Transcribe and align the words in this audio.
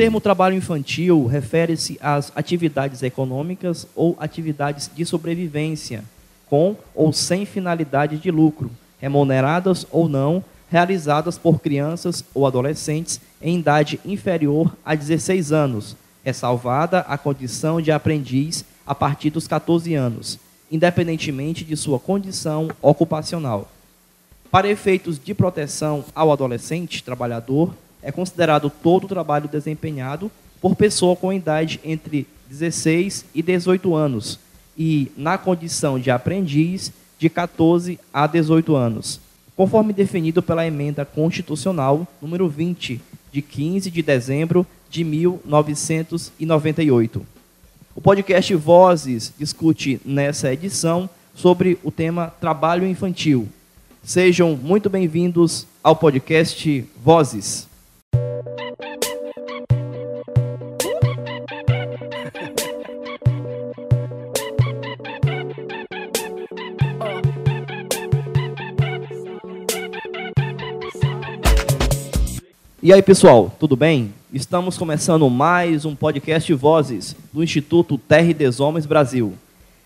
termo 0.00 0.18
trabalho 0.18 0.56
infantil 0.56 1.26
refere-se 1.26 1.98
às 2.00 2.32
atividades 2.34 3.02
econômicas 3.02 3.86
ou 3.94 4.16
atividades 4.18 4.90
de 4.96 5.04
sobrevivência, 5.04 6.02
com 6.48 6.74
ou 6.94 7.12
sem 7.12 7.44
finalidade 7.44 8.16
de 8.16 8.30
lucro, 8.30 8.70
remuneradas 8.98 9.86
ou 9.90 10.08
não, 10.08 10.42
realizadas 10.70 11.36
por 11.36 11.60
crianças 11.60 12.24
ou 12.32 12.46
adolescentes 12.46 13.20
em 13.42 13.58
idade 13.58 14.00
inferior 14.02 14.74
a 14.82 14.94
16 14.94 15.52
anos, 15.52 15.94
ressalvada 16.24 17.00
a 17.00 17.18
condição 17.18 17.78
de 17.78 17.92
aprendiz 17.92 18.64
a 18.86 18.94
partir 18.94 19.28
dos 19.28 19.46
14 19.46 19.92
anos, 19.92 20.38
independentemente 20.72 21.62
de 21.62 21.76
sua 21.76 22.00
condição 22.00 22.70
ocupacional. 22.80 23.70
Para 24.50 24.66
efeitos 24.66 25.22
de 25.22 25.34
proteção 25.34 26.06
ao 26.14 26.32
adolescente 26.32 27.04
trabalhador, 27.04 27.70
é 28.02 28.12
considerado 28.12 28.70
todo 28.70 29.04
o 29.04 29.08
trabalho 29.08 29.48
desempenhado 29.48 30.30
por 30.60 30.76
pessoa 30.76 31.16
com 31.16 31.32
idade 31.32 31.80
entre 31.84 32.26
16 32.48 33.24
e 33.34 33.42
18 33.42 33.94
anos 33.94 34.38
e, 34.76 35.10
na 35.16 35.38
condição 35.38 35.98
de 35.98 36.10
aprendiz, 36.10 36.92
de 37.18 37.28
14 37.28 37.98
a 38.12 38.26
18 38.26 38.74
anos, 38.74 39.20
conforme 39.54 39.92
definido 39.92 40.42
pela 40.42 40.66
emenda 40.66 41.04
constitucional 41.04 42.08
número 42.20 42.48
20, 42.48 43.00
de 43.30 43.42
15 43.42 43.90
de 43.90 44.02
dezembro 44.02 44.66
de 44.88 45.04
1998. 45.04 47.26
O 47.94 48.00
podcast 48.00 48.54
Vozes 48.54 49.32
discute 49.38 50.00
nessa 50.04 50.52
edição 50.52 51.08
sobre 51.34 51.78
o 51.84 51.90
tema 51.90 52.32
trabalho 52.40 52.86
infantil. 52.86 53.46
Sejam 54.02 54.56
muito 54.56 54.88
bem-vindos 54.88 55.66
ao 55.82 55.94
podcast 55.94 56.86
Vozes. 57.04 57.69
E 72.82 72.94
aí, 72.94 73.02
pessoal, 73.02 73.54
tudo 73.60 73.76
bem? 73.76 74.14
Estamos 74.32 74.78
começando 74.78 75.28
mais 75.28 75.84
um 75.84 75.94
podcast 75.94 76.50
Vozes 76.54 77.14
do 77.30 77.44
Instituto 77.44 77.98
Terra 77.98 78.30
e 78.30 78.62
Homens 78.62 78.86
Brasil. 78.86 79.34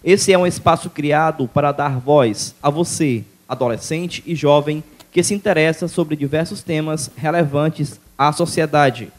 Esse 0.05 0.33
é 0.33 0.39
um 0.39 0.47
espaço 0.47 0.89
criado 0.89 1.48
para 1.48 1.72
dar 1.72 1.98
voz 1.98 2.55
a 2.62 2.70
você, 2.70 3.25
adolescente 3.48 4.22
e 4.25 4.37
jovem, 4.37 4.81
que 5.11 5.25
se 5.25 5.34
interessa 5.34 5.89
sobre 5.89 6.15
diversos 6.15 6.62
temas 6.62 7.11
relevantes 7.17 7.98
à 8.17 8.33
sociedade. 8.33 9.11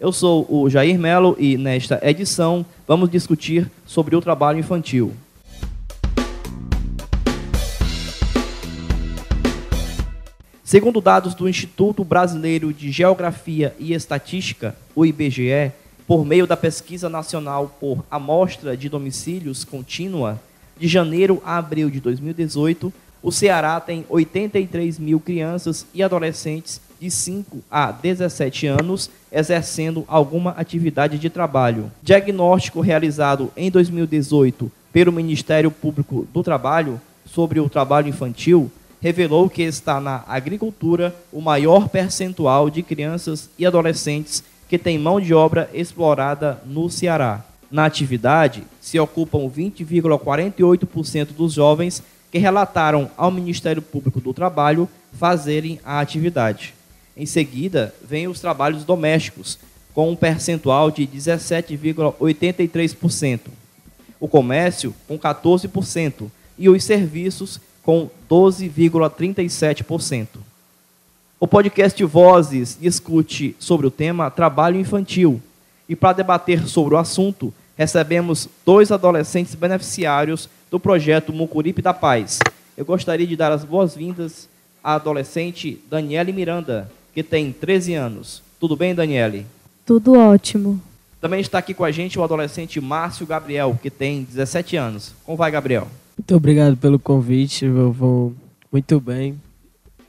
Eu 0.00 0.10
sou 0.10 0.46
o 0.48 0.70
Jair 0.70 0.98
Melo 0.98 1.36
e 1.38 1.58
nesta 1.58 2.00
edição 2.02 2.64
vamos 2.86 3.10
discutir 3.10 3.70
sobre 3.84 4.16
o 4.16 4.22
trabalho 4.22 4.58
infantil. 4.58 5.12
Segundo 10.68 11.00
dados 11.00 11.34
do 11.34 11.48
Instituto 11.48 12.04
Brasileiro 12.04 12.74
de 12.74 12.92
Geografia 12.92 13.74
e 13.78 13.94
Estatística, 13.94 14.76
o 14.94 15.06
IBGE, 15.06 15.72
por 16.06 16.26
meio 16.26 16.46
da 16.46 16.58
pesquisa 16.58 17.08
nacional 17.08 17.74
por 17.80 18.04
amostra 18.10 18.76
de 18.76 18.86
domicílios 18.86 19.64
contínua, 19.64 20.38
de 20.78 20.86
janeiro 20.86 21.40
a 21.42 21.56
abril 21.56 21.88
de 21.88 22.00
2018, 22.00 22.92
o 23.22 23.32
Ceará 23.32 23.80
tem 23.80 24.04
83 24.10 24.98
mil 24.98 25.18
crianças 25.18 25.86
e 25.94 26.02
adolescentes 26.02 26.82
de 27.00 27.10
5 27.10 27.62
a 27.70 27.90
17 27.90 28.66
anos 28.66 29.10
exercendo 29.32 30.04
alguma 30.06 30.50
atividade 30.50 31.18
de 31.18 31.30
trabalho. 31.30 31.90
Diagnóstico 32.02 32.82
realizado 32.82 33.50
em 33.56 33.70
2018 33.70 34.70
pelo 34.92 35.12
Ministério 35.12 35.70
Público 35.70 36.28
do 36.30 36.42
Trabalho 36.42 37.00
sobre 37.24 37.58
o 37.58 37.70
trabalho 37.70 38.08
infantil 38.08 38.70
revelou 39.00 39.48
que 39.48 39.62
está 39.62 40.00
na 40.00 40.24
agricultura 40.26 41.14
o 41.32 41.40
maior 41.40 41.88
percentual 41.88 42.68
de 42.68 42.82
crianças 42.82 43.48
e 43.58 43.64
adolescentes 43.64 44.42
que 44.68 44.78
têm 44.78 44.98
mão 44.98 45.20
de 45.20 45.32
obra 45.32 45.70
explorada 45.72 46.60
no 46.66 46.90
Ceará. 46.90 47.44
Na 47.70 47.84
atividade, 47.84 48.64
se 48.80 48.98
ocupam 48.98 49.48
20,48% 49.48 51.28
dos 51.36 51.52
jovens 51.52 52.02
que 52.30 52.38
relataram 52.38 53.10
ao 53.16 53.30
Ministério 53.30 53.80
Público 53.80 54.20
do 54.20 54.34
Trabalho 54.34 54.88
fazerem 55.12 55.78
a 55.84 56.00
atividade. 56.00 56.74
Em 57.16 57.26
seguida, 57.26 57.94
vêm 58.06 58.28
os 58.28 58.40
trabalhos 58.40 58.84
domésticos, 58.84 59.58
com 59.92 60.10
um 60.10 60.16
percentual 60.16 60.90
de 60.90 61.06
17,83%. 61.06 63.40
O 64.20 64.28
comércio, 64.28 64.94
com 65.06 65.18
14%, 65.18 66.30
e 66.56 66.68
os 66.68 66.84
serviços, 66.84 67.60
com 67.88 68.10
12,37%. 68.28 70.26
O 71.40 71.48
podcast 71.48 72.04
Vozes 72.04 72.76
discute 72.78 73.56
sobre 73.58 73.86
o 73.86 73.90
tema 73.90 74.30
trabalho 74.30 74.78
infantil. 74.78 75.40
E 75.88 75.96
para 75.96 76.12
debater 76.12 76.68
sobre 76.68 76.94
o 76.94 76.98
assunto, 76.98 77.50
recebemos 77.78 78.46
dois 78.66 78.92
adolescentes 78.92 79.54
beneficiários 79.54 80.50
do 80.70 80.78
projeto 80.78 81.32
Mucuripe 81.32 81.80
da 81.80 81.94
Paz. 81.94 82.40
Eu 82.76 82.84
gostaria 82.84 83.26
de 83.26 83.34
dar 83.34 83.52
as 83.52 83.64
boas-vindas 83.64 84.50
à 84.84 84.96
adolescente 84.96 85.82
Daniele 85.88 86.30
Miranda, 86.30 86.92
que 87.14 87.22
tem 87.22 87.50
13 87.50 87.94
anos. 87.94 88.42
Tudo 88.60 88.76
bem, 88.76 88.94
Daniele? 88.94 89.46
Tudo 89.86 90.12
ótimo. 90.12 90.78
Também 91.22 91.40
está 91.40 91.56
aqui 91.56 91.72
com 91.72 91.84
a 91.84 91.90
gente 91.90 92.18
o 92.18 92.22
adolescente 92.22 92.82
Márcio 92.82 93.26
Gabriel, 93.26 93.78
que 93.82 93.88
tem 93.88 94.24
17 94.24 94.76
anos. 94.76 95.14
Como 95.24 95.38
vai, 95.38 95.50
Gabriel? 95.50 95.88
Muito 96.18 96.34
obrigado 96.34 96.76
pelo 96.76 96.98
convite, 96.98 97.64
eu 97.64 97.92
vou 97.92 98.34
muito 98.72 99.00
bem. 99.00 99.40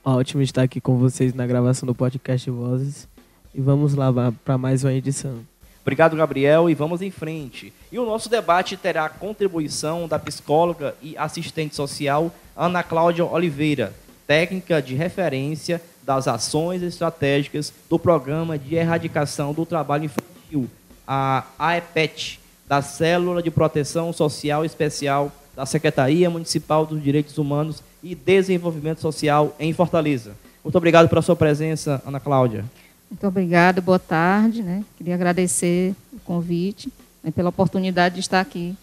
Ótimo 0.04 0.42
estar 0.42 0.64
aqui 0.64 0.82
com 0.82 0.98
vocês 0.98 1.36
na 1.36 1.46
gravação 1.46 1.86
do 1.86 1.94
podcast 1.94 2.50
Vozes. 2.50 3.08
E 3.54 3.62
vamos 3.62 3.94
lá 3.94 4.12
para 4.44 4.58
mais 4.58 4.84
uma 4.84 4.92
edição. 4.92 5.40
Obrigado, 5.82 6.18
Gabriel, 6.18 6.68
e 6.68 6.74
vamos 6.74 7.04
em 7.04 7.12
frente. 7.12 7.72
E 7.92 8.00
o 8.00 8.06
nosso 8.06 8.28
debate 8.28 8.76
terá 8.76 9.06
a 9.06 9.10
contribuição 9.10 10.08
da 10.08 10.18
psicóloga 10.18 10.96
e 11.02 11.16
assistente 11.16 11.76
social 11.76 12.34
Ana 12.58 12.82
Cláudia 12.82 13.24
Oliveira, 13.24 13.94
técnica 14.26 14.82
de 14.82 14.96
referência 14.96 15.80
das 16.02 16.28
ações 16.28 16.82
estratégicas 16.82 17.72
do 17.88 18.00
Programa 18.00 18.58
de 18.58 18.76
Erradicação 18.76 19.54
do 19.54 19.64
Trabalho 19.64 20.06
Infantil, 20.06 20.68
a 21.08 21.46
AEPET, 21.58 22.40
da 22.68 22.82
Célula 22.82 23.44
de 23.44 23.52
Proteção 23.52 24.12
Social 24.12 24.66
Especial 24.66 25.32
da 25.60 25.66
Secretaria 25.66 26.30
Municipal 26.30 26.86
dos 26.86 27.04
Direitos 27.04 27.38
Humanos 27.38 27.84
e 28.02 28.16
Desenvolvimento 28.16 29.02
Social 29.02 29.54
em 29.60 29.74
Fortaleza. 29.74 30.32
Muito 30.64 30.78
obrigado 30.78 31.10
pela 31.10 31.22
sua 31.22 31.36
presença, 31.36 32.02
Ana 32.06 32.18
Cláudia. 32.18 32.64
Muito 33.12 33.28
obrigada, 33.28 33.82
boa 33.82 34.00
tarde. 34.00 34.64
Né? 34.64 34.86
Queria 34.98 35.16
agradecer 35.16 35.94
o 36.14 36.20
convite, 36.22 36.90
né, 37.22 37.30
pela 37.30 37.50
oportunidade 37.50 38.16
de 38.16 38.22
estar 38.22 38.40
aqui 38.40 38.74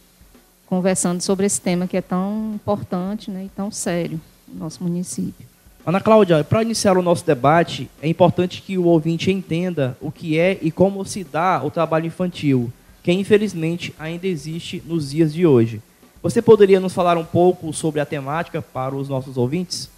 conversando 0.66 1.22
sobre 1.22 1.46
esse 1.46 1.58
tema 1.58 1.86
que 1.86 1.96
é 1.96 2.02
tão 2.02 2.52
importante 2.56 3.30
né, 3.30 3.44
e 3.46 3.48
tão 3.48 3.70
sério 3.70 4.20
no 4.46 4.60
nosso 4.60 4.82
município. 4.84 5.46
Ana 5.86 6.00
Cláudia, 6.00 6.44
para 6.44 6.60
iniciar 6.60 6.98
o 6.98 7.02
nosso 7.02 7.24
debate, 7.24 7.88
é 8.02 8.08
importante 8.08 8.60
que 8.60 8.76
o 8.76 8.84
ouvinte 8.84 9.30
entenda 9.30 9.96
o 9.98 10.12
que 10.12 10.38
é 10.38 10.58
e 10.60 10.70
como 10.70 11.02
se 11.06 11.24
dá 11.24 11.62
o 11.64 11.70
trabalho 11.70 12.04
infantil, 12.04 12.70
que 13.02 13.12
infelizmente 13.12 13.94
ainda 13.98 14.26
existe 14.26 14.82
nos 14.84 15.12
dias 15.12 15.32
de 15.32 15.46
hoje. 15.46 15.80
Você 16.22 16.42
poderia 16.42 16.80
nos 16.80 16.92
falar 16.92 17.16
um 17.16 17.24
pouco 17.24 17.72
sobre 17.72 18.00
a 18.00 18.06
temática 18.06 18.60
para 18.60 18.94
os 18.94 19.08
nossos 19.08 19.36
ouvintes? 19.36 19.88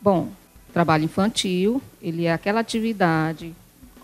Bom, 0.00 0.28
trabalho 0.72 1.04
infantil, 1.04 1.80
ele 2.00 2.26
é 2.26 2.32
aquela 2.32 2.60
atividade 2.60 3.54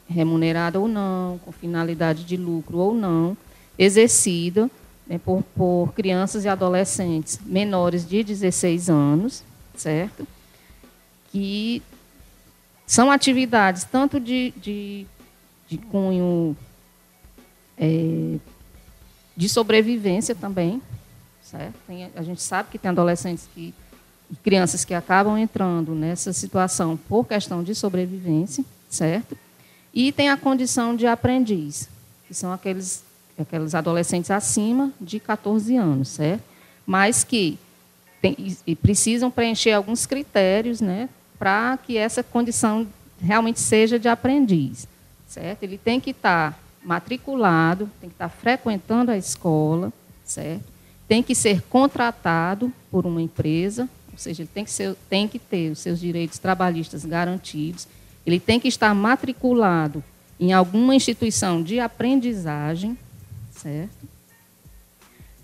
remunerada 0.08 0.78
ou 0.78 0.88
não, 0.88 1.38
com 1.44 1.52
finalidade 1.52 2.24
de 2.24 2.36
lucro 2.36 2.78
ou 2.78 2.94
não, 2.94 3.36
exercida 3.78 4.70
né, 5.06 5.18
por, 5.18 5.42
por 5.54 5.92
crianças 5.94 6.44
e 6.44 6.48
adolescentes 6.48 7.38
menores 7.44 8.06
de 8.06 8.22
16 8.22 8.90
anos, 8.90 9.42
certo? 9.76 10.26
Que 11.30 11.82
são 12.86 13.10
atividades 13.10 13.84
tanto 13.84 14.20
de, 14.20 14.52
de, 14.56 15.06
de 15.68 15.78
cunho 15.78 16.56
é, 17.78 18.36
de 19.36 19.48
sobrevivência 19.48 20.34
também, 20.34 20.80
certo? 21.56 21.74
Tem, 21.86 22.10
a 22.14 22.22
gente 22.22 22.42
sabe 22.42 22.70
que 22.70 22.78
tem 22.78 22.90
adolescentes 22.90 23.48
que 23.54 23.72
crianças 24.42 24.84
que 24.84 24.94
acabam 24.94 25.38
entrando 25.38 25.94
nessa 25.94 26.32
situação 26.32 26.96
por 26.96 27.26
questão 27.26 27.62
de 27.62 27.74
sobrevivência, 27.74 28.64
certo? 28.88 29.36
E 29.92 30.10
tem 30.10 30.28
a 30.28 30.36
condição 30.36 30.96
de 30.96 31.06
aprendiz, 31.06 31.88
que 32.26 32.34
são 32.34 32.52
aqueles 32.52 33.04
aqueles 33.38 33.74
adolescentes 33.74 34.30
acima 34.30 34.92
de 35.00 35.18
14 35.18 35.76
anos, 35.76 36.08
certo? 36.08 36.42
Mas 36.86 37.24
que 37.24 37.58
tem, 38.22 38.36
precisam 38.80 39.30
preencher 39.30 39.72
alguns 39.72 40.06
critérios, 40.06 40.80
né, 40.80 41.08
para 41.36 41.76
que 41.76 41.96
essa 41.96 42.22
condição 42.22 42.86
realmente 43.20 43.60
seja 43.60 43.98
de 43.98 44.08
aprendiz, 44.08 44.86
certo? 45.26 45.62
Ele 45.64 45.76
tem 45.76 46.00
que 46.00 46.10
estar 46.10 46.58
matriculado, 46.82 47.90
tem 48.00 48.08
que 48.08 48.14
estar 48.14 48.28
frequentando 48.28 49.10
a 49.10 49.16
escola, 49.16 49.92
certo? 50.24 50.73
Tem 51.06 51.22
que 51.22 51.34
ser 51.34 51.62
contratado 51.62 52.72
por 52.90 53.06
uma 53.06 53.20
empresa, 53.20 53.88
ou 54.12 54.18
seja, 54.18 54.42
ele 54.42 54.50
tem 54.52 54.64
que, 54.64 54.70
ser, 54.70 54.96
tem 55.08 55.28
que 55.28 55.38
ter 55.38 55.70
os 55.70 55.78
seus 55.78 56.00
direitos 56.00 56.38
trabalhistas 56.38 57.04
garantidos, 57.04 57.86
ele 58.26 58.40
tem 58.40 58.58
que 58.58 58.68
estar 58.68 58.94
matriculado 58.94 60.02
em 60.38 60.52
alguma 60.52 60.94
instituição 60.94 61.62
de 61.62 61.78
aprendizagem, 61.78 62.96
certo? 63.52 64.08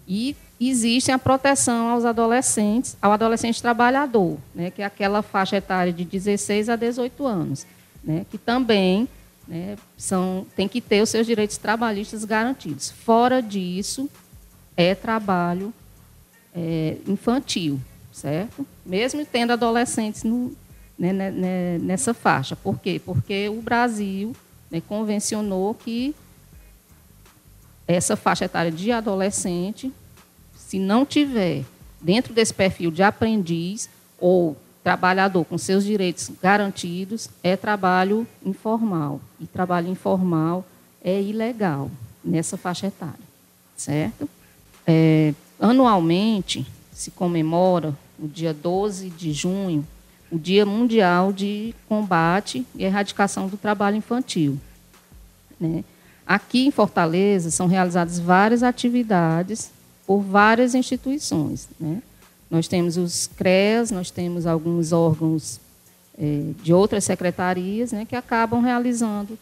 E 0.07 0.35
existe 0.61 1.11
a 1.11 1.19
proteção 1.19 1.89
aos 1.89 2.05
adolescentes, 2.05 2.97
ao 3.01 3.13
adolescente 3.13 3.63
trabalhador, 3.63 4.37
né, 4.55 4.71
que 4.71 4.83
é 4.83 4.85
aquela 4.85 5.23
faixa 5.23 5.57
etária 5.57 5.93
de 5.93 6.05
16 6.05 6.69
a 6.69 6.77
18 6.77 7.27
anos, 7.27 7.67
né, 8.03 8.27
que 8.31 8.37
também 8.37 9.09
né, 9.47 9.77
são, 9.97 10.47
tem 10.55 10.69
que 10.69 10.81
ter 10.81 11.03
os 11.03 11.09
seus 11.09 11.27
direitos 11.27 11.57
trabalhistas 11.57 12.25
garantidos. 12.25 12.91
Fora 12.91 13.41
disso, 13.41 14.11
é 14.81 14.95
trabalho 14.95 15.75
é, 16.55 16.97
infantil, 17.07 17.79
certo? 18.11 18.67
Mesmo 18.85 19.27
tendo 19.27 19.53
adolescentes 19.53 20.25
no, 20.25 20.57
né, 20.99 21.13
né, 21.13 21.31
né 21.31 21.79
nessa 21.79 22.15
faixa. 22.15 22.57
Por 22.57 22.79
quê? 22.79 22.99
Porque 23.05 23.51
o 23.51 23.61
Brasil 23.61 24.35
né, 24.71 24.81
convencionou 24.81 25.75
que 25.75 26.15
essa 27.87 28.17
faixa 28.17 28.47
etária 28.47 28.73
de 28.73 28.91
adolescente 28.91 29.93
se 30.57 30.79
não 30.79 31.05
tiver 31.05 31.65
dentro 32.01 32.33
desse 32.33 32.55
perfil 32.55 32.91
de 32.91 33.03
aprendiz 33.03 33.91
ou 34.19 34.57
trabalhador 34.83 35.45
com 35.45 35.59
seus 35.59 35.85
direitos 35.85 36.31
garantidos, 36.41 37.29
é 37.43 37.55
trabalho 37.55 38.27
informal. 38.47 39.21
E 39.39 39.47
trabalho 39.47 39.89
informal 39.89 40.65
é 41.03 41.21
ilegal 41.21 41.91
nessa 42.25 42.57
faixa 42.57 42.87
etária, 42.87 43.19
certo? 43.77 44.29
É, 44.87 45.35
anualmente 45.59 46.67
se 46.93 47.11
comemora, 47.11 47.97
no 48.19 48.29
dia 48.29 48.53
12 48.53 49.09
de 49.11 49.33
junho, 49.33 49.87
o 50.31 50.39
Dia 50.39 50.65
Mundial 50.65 51.33
de 51.33 51.75
Combate 51.89 52.67
e 52.75 52.85
Erradicação 52.85 53.49
do 53.49 53.57
Trabalho 53.57 53.97
Infantil. 53.97 54.59
Né? 55.59 55.83
Aqui 56.27 56.67
em 56.67 56.71
Fortaleza 56.71 57.51
são 57.51 57.67
realizadas 57.67 58.19
várias 58.19 58.63
atividades 58.63 59.71
por 60.07 60.21
várias 60.21 60.75
instituições. 60.75 61.69
Né? 61.79 62.03
Nós 62.51 62.69
temos 62.69 62.97
os 62.97 63.27
CREAS, 63.27 63.91
nós 63.91 64.11
temos 64.11 64.47
alguns 64.47 64.93
órgãos 64.93 65.61
é, 66.19 66.53
de 66.63 66.73
outras 66.73 67.05
secretarias 67.05 67.93
né, 67.93 68.05
que 68.05 68.15
acabam 68.15 68.61
realizando 68.61 69.39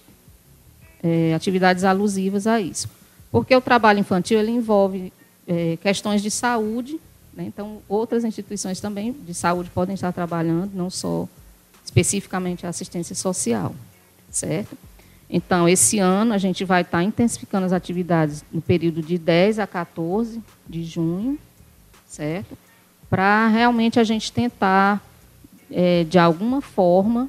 é, 1.03 1.35
atividades 1.35 1.85
alusivas 1.85 2.47
a 2.47 2.61
isso. 2.61 2.89
Porque 3.31 3.55
o 3.55 3.61
trabalho 3.61 3.99
infantil 3.99 4.39
ele 4.39 4.53
envolve 4.53 5.13
é, 5.49 5.79
questões 5.79 6.23
de 6.23 6.31
saúde, 6.31 7.01
né? 7.33 7.45
então 7.45 7.79
outras 7.89 8.23
instituições 8.23 8.81
também 8.81 9.13
de 9.13 9.33
saúde 9.33 9.71
podem 9.71 9.95
estar 9.95 10.13
trabalhando, 10.13 10.73
não 10.75 10.91
só 10.91 11.27
especificamente 11.85 12.67
a 12.67 12.69
assistência 12.69 13.17
social, 13.17 13.75
certo? 14.31 14.77
Então, 15.31 15.69
esse 15.69 15.99
ano, 15.99 16.33
a 16.33 16.39
gente 16.39 16.65
vai 16.65 16.83
estar 16.83 17.03
intensificando 17.03 17.67
as 17.67 17.73
atividades 17.73 18.43
no 18.51 18.63
período 18.63 19.03
de 19.03 19.19
10 19.19 19.59
a 19.59 19.67
14 19.67 20.43
de 20.67 20.85
junho, 20.85 21.39
certo? 22.07 22.57
Para 23.11 23.47
realmente 23.49 24.01
a 24.01 24.05
gente 24.05 24.33
tentar, 24.33 25.03
é, 25.71 26.05
de 26.05 26.19
alguma 26.19 26.63
forma, 26.63 27.29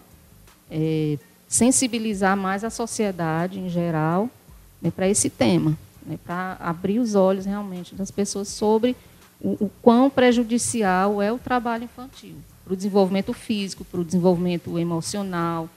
é, 0.71 1.17
sensibilizar 1.47 2.37
mais 2.37 2.63
a 2.63 2.69
sociedade 2.69 3.59
em 3.59 3.69
geral 3.69 4.29
né, 4.81 4.91
para 4.91 5.09
esse 5.09 5.29
tema, 5.29 5.77
né, 6.09 6.17
para 6.25 6.57
abrir 6.59 6.97
os 6.97 7.13
olhos 7.13 7.45
realmente 7.45 7.93
das 7.93 8.09
pessoas 8.09 8.47
sobre 8.47 8.95
o, 9.39 9.65
o 9.65 9.71
quão 9.81 10.09
prejudicial 10.09 11.21
é 11.21 11.31
o 11.31 11.37
trabalho 11.37 11.83
infantil 11.83 12.33
para 12.65 12.73
o 12.73 12.75
desenvolvimento 12.75 13.31
físico, 13.31 13.85
para 13.85 13.99
o 13.99 14.03
desenvolvimento 14.03 14.77
emocional, 14.77 15.69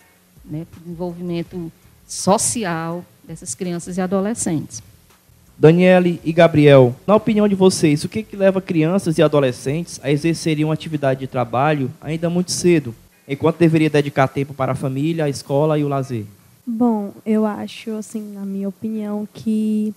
né, 0.42 0.66
para 0.70 0.80
o 0.80 0.82
desenvolvimento 0.82 1.70
social 2.06 3.04
dessas 3.22 3.54
crianças 3.54 3.98
e 3.98 4.00
adolescentes. 4.00 4.82
Daniele 5.56 6.18
e 6.24 6.32
Gabriel, 6.32 6.94
na 7.06 7.14
opinião 7.14 7.46
de 7.46 7.54
vocês, 7.54 8.04
o 8.04 8.08
que, 8.08 8.22
que 8.22 8.34
leva 8.34 8.60
crianças 8.60 9.18
e 9.18 9.22
adolescentes 9.22 10.00
a 10.02 10.10
exercerem 10.10 10.64
uma 10.64 10.74
atividade 10.74 11.20
de 11.20 11.26
trabalho 11.26 11.90
ainda 12.00 12.28
muito 12.30 12.50
cedo, 12.50 12.94
enquanto 13.28 13.58
deveria 13.58 13.90
dedicar 13.90 14.28
tempo 14.28 14.54
para 14.54 14.72
a 14.72 14.74
família, 14.74 15.26
a 15.26 15.28
escola 15.28 15.78
e 15.78 15.84
o 15.84 15.88
lazer? 15.88 16.24
Bom, 16.64 17.12
eu 17.26 17.44
acho, 17.44 17.90
assim, 17.92 18.34
na 18.34 18.46
minha 18.46 18.68
opinião, 18.68 19.26
que 19.34 19.92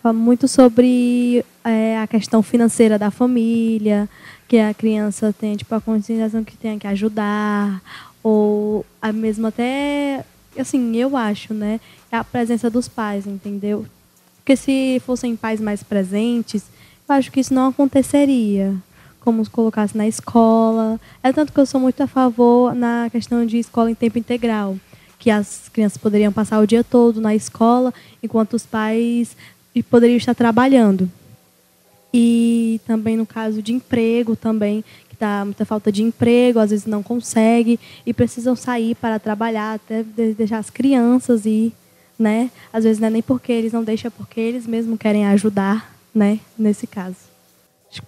fala 0.00 0.12
muito 0.12 0.46
sobre 0.46 1.44
é, 1.64 1.98
a 1.98 2.06
questão 2.06 2.40
financeira 2.40 2.96
da 2.96 3.10
família, 3.10 4.08
que 4.46 4.58
a 4.58 4.72
criança 4.72 5.34
tem 5.36 5.56
tipo 5.56 5.74
a 5.74 5.80
conscientização 5.80 6.44
que 6.44 6.56
tem 6.56 6.78
que 6.78 6.86
ajudar, 6.86 7.82
ou 8.22 8.86
a 9.00 9.12
mesmo 9.12 9.48
até 9.48 10.24
assim, 10.56 10.96
eu 10.96 11.16
acho, 11.16 11.52
né? 11.52 11.80
A 12.10 12.22
presença 12.22 12.70
dos 12.70 12.86
pais, 12.86 13.26
entendeu? 13.26 13.84
Porque 14.36 14.54
se 14.54 15.02
fossem 15.04 15.34
pais 15.34 15.60
mais 15.60 15.82
presentes, 15.82 16.64
eu 17.08 17.14
acho 17.14 17.32
que 17.32 17.40
isso 17.40 17.54
não 17.54 17.68
aconteceria. 17.68 18.74
Como 19.20 19.48
colocasse 19.50 19.96
na 19.96 20.06
escola. 20.06 21.00
É 21.22 21.32
tanto 21.32 21.52
que 21.52 21.60
eu 21.60 21.66
sou 21.66 21.80
muito 21.80 22.02
a 22.02 22.06
favor 22.06 22.74
na 22.74 23.08
questão 23.10 23.46
de 23.46 23.58
escola 23.58 23.90
em 23.90 23.94
tempo 23.94 24.18
integral. 24.18 24.76
Que 25.22 25.30
as 25.30 25.68
crianças 25.72 25.96
poderiam 25.96 26.32
passar 26.32 26.58
o 26.58 26.66
dia 26.66 26.82
todo 26.82 27.20
na 27.20 27.32
escola, 27.32 27.94
enquanto 28.20 28.54
os 28.54 28.66
pais 28.66 29.36
poderiam 29.88 30.16
estar 30.16 30.34
trabalhando. 30.34 31.08
E 32.12 32.80
também 32.84 33.16
no 33.16 33.24
caso 33.24 33.62
de 33.62 33.72
emprego 33.72 34.34
também, 34.34 34.84
está 35.12 35.44
muita 35.44 35.64
falta 35.64 35.92
de 35.92 36.02
emprego, 36.02 36.58
às 36.58 36.70
vezes 36.70 36.86
não 36.86 37.04
consegue 37.04 37.78
e 38.04 38.12
precisam 38.12 38.56
sair 38.56 38.96
para 38.96 39.20
trabalhar, 39.20 39.74
até 39.74 40.02
deixar 40.02 40.58
as 40.58 40.70
crianças 40.70 41.46
ir, 41.46 41.72
né? 42.18 42.50
Às 42.72 42.82
vezes 42.82 42.98
não 42.98 43.06
é 43.06 43.10
nem 43.10 43.22
porque 43.22 43.52
eles 43.52 43.72
não 43.72 43.84
deixam, 43.84 44.08
é 44.08 44.10
porque 44.10 44.40
eles 44.40 44.66
mesmos 44.66 44.98
querem 44.98 45.24
ajudar, 45.26 45.94
né? 46.12 46.40
Nesse 46.58 46.88
caso. 46.88 47.30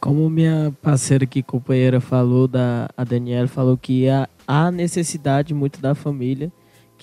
Como 0.00 0.28
minha 0.28 0.74
parceira 0.82 1.22
aqui, 1.22 1.42
companheira, 1.42 2.00
falou, 2.00 2.48
da, 2.48 2.88
a 2.96 3.04
Daniela 3.04 3.46
falou 3.46 3.76
que 3.76 4.08
há, 4.08 4.28
há 4.48 4.70
necessidade 4.72 5.54
muito 5.54 5.80
da 5.80 5.94
família, 5.94 6.50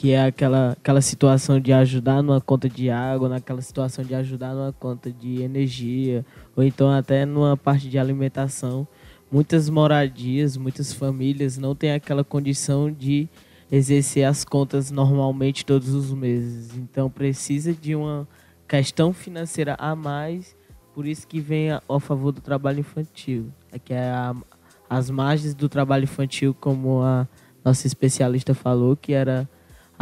que 0.01 0.13
é 0.13 0.25
aquela, 0.25 0.71
aquela 0.71 0.99
situação 0.99 1.59
de 1.59 1.71
ajudar 1.71 2.23
numa 2.23 2.41
conta 2.41 2.67
de 2.67 2.89
água, 2.89 3.29
naquela 3.29 3.61
situação 3.61 4.03
de 4.03 4.15
ajudar 4.15 4.55
numa 4.55 4.73
conta 4.73 5.11
de 5.11 5.43
energia, 5.43 6.25
ou 6.55 6.63
então 6.63 6.89
até 6.89 7.23
numa 7.23 7.55
parte 7.55 7.87
de 7.87 7.99
alimentação 7.99 8.87
muitas 9.31 9.69
moradias, 9.69 10.57
muitas 10.57 10.91
famílias 10.91 11.55
não 11.59 11.75
têm 11.75 11.91
aquela 11.91 12.23
condição 12.23 12.91
de 12.91 13.29
exercer 13.71 14.23
as 14.23 14.43
contas 14.43 14.89
normalmente 14.89 15.63
todos 15.63 15.89
os 15.89 16.11
meses. 16.11 16.75
Então 16.75 17.07
precisa 17.07 17.71
de 17.71 17.95
uma 17.95 18.27
questão 18.67 19.13
financeira 19.13 19.75
a 19.77 19.95
mais, 19.95 20.55
por 20.95 21.05
isso 21.05 21.27
que 21.27 21.39
vem 21.39 21.69
a, 21.69 21.83
a 21.87 21.99
favor 21.99 22.31
do 22.31 22.41
trabalho 22.41 22.79
infantil. 22.79 23.53
Que 23.85 23.93
é 23.93 24.09
a, 24.09 24.35
as 24.89 25.11
margens 25.11 25.53
do 25.53 25.69
trabalho 25.69 26.05
infantil, 26.05 26.55
como 26.59 27.03
a 27.03 27.27
nossa 27.63 27.85
especialista 27.85 28.55
falou, 28.55 28.97
que 28.97 29.13
era 29.13 29.47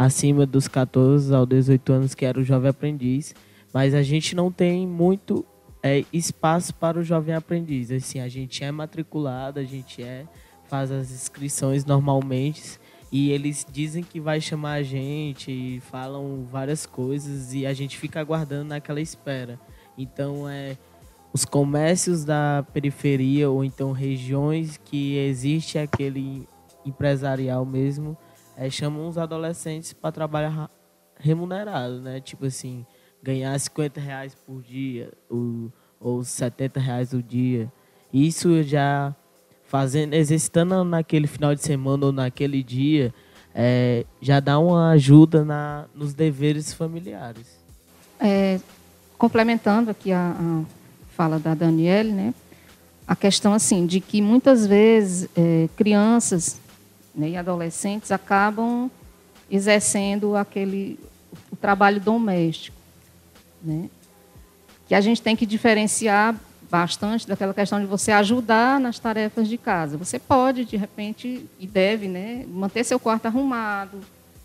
acima 0.00 0.46
dos 0.46 0.66
14 0.66 1.34
aos 1.34 1.46
18 1.46 1.92
anos, 1.92 2.14
que 2.14 2.24
era 2.24 2.40
o 2.40 2.42
jovem 2.42 2.70
aprendiz. 2.70 3.34
Mas 3.70 3.92
a 3.92 4.02
gente 4.02 4.34
não 4.34 4.50
tem 4.50 4.86
muito 4.86 5.44
é, 5.82 6.06
espaço 6.10 6.74
para 6.74 6.98
o 6.98 7.04
jovem 7.04 7.34
aprendiz. 7.34 7.90
Assim, 7.90 8.18
a 8.18 8.26
gente 8.26 8.64
é 8.64 8.72
matriculado, 8.72 9.60
a 9.60 9.62
gente 9.62 10.02
é 10.02 10.24
faz 10.68 10.90
as 10.90 11.10
inscrições 11.10 11.84
normalmente 11.84 12.78
e 13.12 13.30
eles 13.32 13.66
dizem 13.70 14.02
que 14.04 14.20
vai 14.20 14.40
chamar 14.40 14.74
a 14.74 14.82
gente 14.82 15.50
e 15.50 15.80
falam 15.80 16.46
várias 16.50 16.86
coisas 16.86 17.52
e 17.52 17.66
a 17.66 17.72
gente 17.74 17.98
fica 17.98 18.20
aguardando 18.20 18.68
naquela 18.68 19.00
espera. 19.02 19.60
Então 19.98 20.48
é 20.48 20.78
os 21.30 21.44
comércios 21.44 22.24
da 22.24 22.64
periferia 22.72 23.50
ou 23.50 23.62
então 23.62 23.92
regiões 23.92 24.78
que 24.78 25.16
existe 25.16 25.76
aquele 25.76 26.48
empresarial 26.86 27.66
mesmo 27.66 28.16
é, 28.60 28.68
chamam 28.68 29.08
os 29.08 29.16
adolescentes 29.16 29.94
para 29.94 30.12
trabalhar 30.12 30.70
remunerado, 31.16 31.98
né? 32.02 32.20
Tipo 32.20 32.44
assim, 32.44 32.84
ganhar 33.22 33.58
50 33.58 33.98
reais 33.98 34.34
por 34.34 34.62
dia 34.62 35.10
ou, 35.30 35.72
ou 35.98 36.22
70 36.22 36.78
reais 36.78 37.14
o 37.14 37.22
dia. 37.22 37.72
Isso 38.12 38.62
já 38.62 39.16
fazendo, 39.64 40.12
exercitando 40.12 40.84
naquele 40.84 41.26
final 41.26 41.54
de 41.54 41.62
semana 41.62 42.04
ou 42.04 42.12
naquele 42.12 42.62
dia, 42.62 43.14
é, 43.54 44.04
já 44.20 44.40
dá 44.40 44.58
uma 44.58 44.90
ajuda 44.90 45.42
na, 45.42 45.86
nos 45.94 46.12
deveres 46.12 46.70
familiares. 46.74 47.58
É, 48.20 48.60
complementando 49.16 49.90
aqui 49.90 50.12
a, 50.12 50.36
a, 50.38 50.62
fala 51.16 51.38
da 51.38 51.54
Daniele, 51.54 52.12
né? 52.12 52.34
A 53.08 53.16
questão 53.16 53.54
assim 53.54 53.86
de 53.86 54.00
que 54.00 54.20
muitas 54.20 54.66
vezes 54.66 55.30
é, 55.34 55.66
crianças 55.76 56.59
né, 57.14 57.30
e 57.30 57.36
adolescentes 57.36 58.10
acabam 58.12 58.90
exercendo 59.50 60.36
aquele 60.36 60.98
o 61.50 61.56
trabalho 61.56 62.00
doméstico 62.00 62.76
né? 63.62 63.88
que 64.86 64.94
a 64.94 65.00
gente 65.00 65.22
tem 65.22 65.36
que 65.36 65.46
diferenciar 65.46 66.34
bastante 66.70 67.26
daquela 67.26 67.52
questão 67.52 67.80
de 67.80 67.86
você 67.86 68.12
ajudar 68.12 68.78
nas 68.78 68.98
tarefas 68.98 69.48
de 69.48 69.58
casa. 69.58 69.96
Você 69.96 70.18
pode, 70.18 70.64
de 70.64 70.76
repente, 70.76 71.44
e 71.58 71.66
deve, 71.66 72.08
né, 72.08 72.44
manter 72.48 72.84
seu 72.84 72.98
quarto 72.98 73.26
arrumado, 73.26 73.98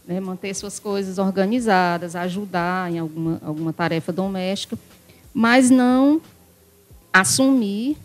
né, 0.08 0.20
manter 0.20 0.54
suas 0.56 0.80
coisas 0.80 1.18
organizadas, 1.18 2.16
ajudar 2.16 2.92
em 2.92 3.00
alguma, 3.00 3.42
alguma 3.46 3.74
tarefa 3.74 4.12
doméstica, 4.12 4.78
mas 5.34 5.70
não 5.70 6.20
assumir 7.14 7.98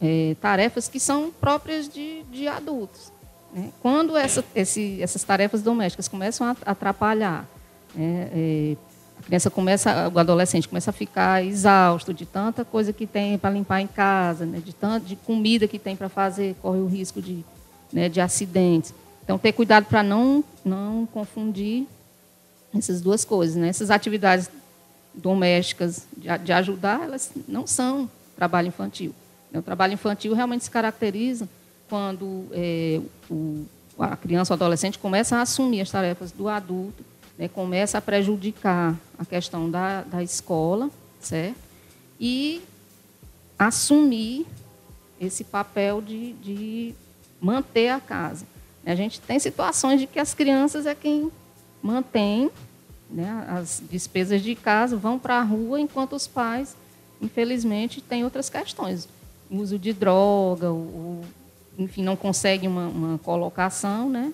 é, 0.00 0.36
tarefas 0.40 0.86
que 0.86 1.00
são 1.00 1.30
próprias 1.30 1.88
de, 1.88 2.22
de 2.24 2.46
adultos. 2.46 3.10
Né? 3.54 3.70
Quando 3.80 4.16
essa, 4.16 4.44
esse, 4.54 5.00
essas 5.00 5.22
tarefas 5.22 5.62
domésticas 5.62 6.08
começam 6.08 6.46
a 6.46 6.56
atrapalhar, 6.66 7.48
né, 7.94 8.28
é, 8.34 8.76
a 9.16 9.22
criança 9.22 9.48
começa, 9.48 10.10
o 10.12 10.18
adolescente 10.18 10.68
começa 10.68 10.90
a 10.90 10.92
ficar 10.92 11.44
exausto 11.44 12.12
de 12.12 12.26
tanta 12.26 12.64
coisa 12.64 12.92
que 12.92 13.06
tem 13.06 13.38
para 13.38 13.50
limpar 13.50 13.80
em 13.80 13.86
casa, 13.86 14.44
né, 14.44 14.58
de 14.58 14.74
tanto 14.74 15.06
de 15.06 15.14
comida 15.14 15.68
que 15.68 15.78
tem 15.78 15.94
para 15.94 16.08
fazer, 16.08 16.56
corre 16.60 16.80
o 16.80 16.86
risco 16.88 17.22
de, 17.22 17.44
né, 17.92 18.08
de 18.08 18.20
acidentes. 18.20 18.92
Então, 19.22 19.38
ter 19.38 19.52
cuidado 19.52 19.86
para 19.86 20.02
não, 20.02 20.44
não 20.64 21.06
confundir 21.06 21.86
essas 22.76 23.00
duas 23.00 23.24
coisas. 23.24 23.56
Né? 23.56 23.68
Essas 23.68 23.90
atividades 23.90 24.50
domésticas 25.14 26.06
de, 26.16 26.26
de 26.38 26.52
ajudar, 26.52 27.04
elas 27.04 27.30
não 27.46 27.66
são 27.66 28.10
trabalho 28.36 28.68
infantil. 28.68 29.14
O 29.54 29.62
trabalho 29.62 29.92
infantil 29.92 30.34
realmente 30.34 30.64
se 30.64 30.70
caracteriza 30.70 31.48
quando 31.88 32.46
é, 32.52 33.00
o, 33.30 33.64
a 33.98 34.16
criança 34.16 34.52
ou 34.52 34.56
adolescente 34.56 34.98
começa 34.98 35.36
a 35.36 35.42
assumir 35.42 35.80
as 35.80 35.90
tarefas 35.90 36.32
do 36.32 36.48
adulto, 36.48 37.04
né, 37.38 37.48
começa 37.48 37.98
a 37.98 38.00
prejudicar 38.00 38.98
a 39.18 39.24
questão 39.24 39.70
da, 39.70 40.02
da 40.02 40.22
escola, 40.22 40.90
certo? 41.20 41.58
E 42.18 42.62
assumir 43.58 44.46
esse 45.20 45.44
papel 45.44 46.00
de, 46.00 46.32
de 46.34 46.94
manter 47.40 47.88
a 47.88 48.00
casa. 48.00 48.46
A 48.84 48.94
gente 48.94 49.20
tem 49.20 49.38
situações 49.38 50.00
de 50.00 50.06
que 50.06 50.18
as 50.18 50.34
crianças 50.34 50.86
é 50.86 50.94
quem 50.94 51.30
mantém 51.82 52.50
né, 53.10 53.46
as 53.48 53.82
despesas 53.90 54.42
de 54.42 54.54
casa, 54.54 54.96
vão 54.96 55.18
para 55.18 55.38
a 55.38 55.42
rua, 55.42 55.80
enquanto 55.80 56.16
os 56.16 56.26
pais, 56.26 56.76
infelizmente, 57.20 58.00
têm 58.00 58.24
outras 58.24 58.50
questões. 58.50 59.08
O 59.50 59.58
uso 59.58 59.78
de 59.78 59.92
droga, 59.92 60.72
o, 60.72 61.22
enfim, 61.78 62.02
não 62.02 62.16
consegue 62.16 62.66
uma, 62.66 62.86
uma 62.86 63.18
colocação, 63.18 64.08
né? 64.08 64.32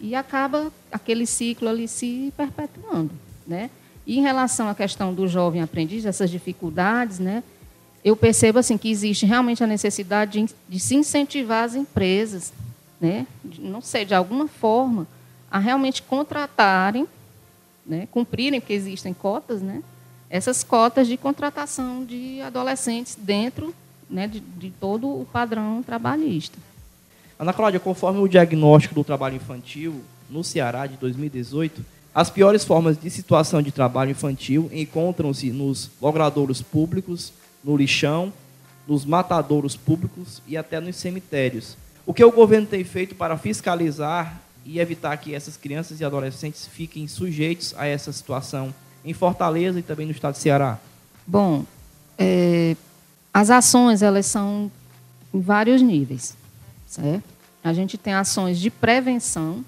E 0.00 0.14
acaba 0.14 0.72
aquele 0.90 1.26
ciclo 1.26 1.68
ali 1.68 1.86
se 1.86 2.32
perpetuando, 2.36 3.12
né? 3.46 3.70
E 4.06 4.18
em 4.18 4.22
relação 4.22 4.68
à 4.68 4.74
questão 4.74 5.12
do 5.12 5.28
jovem 5.28 5.62
aprendiz, 5.62 6.04
essas 6.06 6.30
dificuldades, 6.30 7.18
né? 7.18 7.42
Eu 8.02 8.16
percebo 8.16 8.58
assim 8.58 8.78
que 8.78 8.90
existe 8.90 9.26
realmente 9.26 9.62
a 9.62 9.66
necessidade 9.66 10.42
de, 10.42 10.54
de 10.68 10.80
se 10.80 10.94
incentivar 10.94 11.64
as 11.64 11.74
empresas, 11.74 12.52
né? 13.00 13.26
De, 13.44 13.60
não 13.60 13.82
sei, 13.82 14.04
de 14.04 14.14
alguma 14.14 14.48
forma, 14.48 15.06
a 15.50 15.58
realmente 15.58 16.02
contratarem, 16.02 17.06
né? 17.84 18.08
Cumprirem, 18.10 18.60
porque 18.60 18.72
existem 18.72 19.12
cotas, 19.12 19.60
né? 19.60 19.82
Essas 20.30 20.64
cotas 20.64 21.06
de 21.06 21.16
contratação 21.16 22.04
de 22.04 22.40
adolescentes 22.40 23.16
dentro 23.20 23.74
né, 24.10 24.26
de, 24.26 24.40
de 24.40 24.70
todo 24.70 25.08
o 25.08 25.24
padrão 25.24 25.82
trabalhista. 25.82 26.58
Ana 27.40 27.54
Cláudia, 27.54 27.80
conforme 27.80 28.20
o 28.20 28.28
diagnóstico 28.28 28.94
do 28.94 29.02
trabalho 29.02 29.36
infantil 29.36 30.02
no 30.28 30.44
Ceará 30.44 30.86
de 30.86 30.98
2018, 30.98 31.82
as 32.14 32.28
piores 32.28 32.66
formas 32.66 33.00
de 33.00 33.08
situação 33.08 33.62
de 33.62 33.72
trabalho 33.72 34.10
infantil 34.10 34.68
encontram-se 34.70 35.50
nos 35.50 35.90
logradouros 36.02 36.60
públicos, 36.60 37.32
no 37.64 37.78
lixão, 37.78 38.30
nos 38.86 39.06
matadouros 39.06 39.74
públicos 39.74 40.42
e 40.46 40.54
até 40.54 40.80
nos 40.80 40.96
cemitérios. 40.96 41.78
O 42.04 42.12
que 42.12 42.22
o 42.22 42.30
governo 42.30 42.66
tem 42.66 42.84
feito 42.84 43.14
para 43.14 43.38
fiscalizar 43.38 44.38
e 44.62 44.78
evitar 44.78 45.16
que 45.16 45.34
essas 45.34 45.56
crianças 45.56 45.98
e 45.98 46.04
adolescentes 46.04 46.66
fiquem 46.66 47.08
sujeitos 47.08 47.74
a 47.78 47.86
essa 47.86 48.12
situação 48.12 48.74
em 49.02 49.14
Fortaleza 49.14 49.78
e 49.78 49.82
também 49.82 50.04
no 50.04 50.12
estado 50.12 50.34
de 50.34 50.40
Ceará? 50.40 50.78
Bom, 51.26 51.64
é, 52.18 52.76
as 53.32 53.48
ações 53.48 54.02
elas 54.02 54.26
são 54.26 54.70
em 55.32 55.40
vários 55.40 55.80
níveis 55.80 56.38
certo? 56.90 57.22
A 57.62 57.72
gente 57.72 57.96
tem 57.96 58.12
ações 58.12 58.58
de 58.58 58.68
prevenção, 58.68 59.64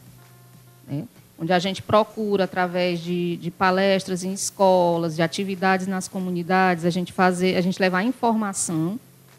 né? 0.87 1.05
onde 1.39 1.53
a 1.53 1.59
gente 1.59 1.83
procura, 1.83 2.45
através 2.45 3.01
de, 3.01 3.37
de, 3.37 3.51
palestras 3.51 4.25
em 4.25 4.33
escolas, 4.33 5.17
de 5.17 5.23
atividades 5.23 5.87
nas 5.87 6.09
comunidades, 6.09 6.85
a 6.85 6.91
gente 6.91 7.13
fazer, 7.13 7.57
a 7.57 7.61
gente 7.61 7.79
levar 7.79 8.03
informação, 8.03 8.99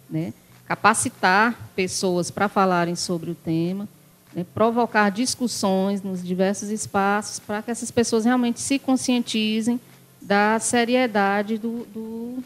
né? 0.09 0.33
capacitar 0.65 1.57
pessoas 1.75 2.31
para 2.31 2.47
falarem 2.47 2.95
sobre 2.95 3.31
o 3.31 3.35
tema, 3.35 3.87
né? 4.33 4.45
provocar 4.53 5.09
discussões 5.09 6.01
nos 6.01 6.23
diversos 6.23 6.69
espaços 6.69 7.39
para 7.39 7.61
que 7.61 7.71
essas 7.71 7.91
pessoas 7.91 8.23
realmente 8.23 8.61
se 8.61 8.79
conscientizem 8.79 9.79
da 10.21 10.57
seriedade 10.57 11.57
do, 11.57 11.85
do, 11.93 12.43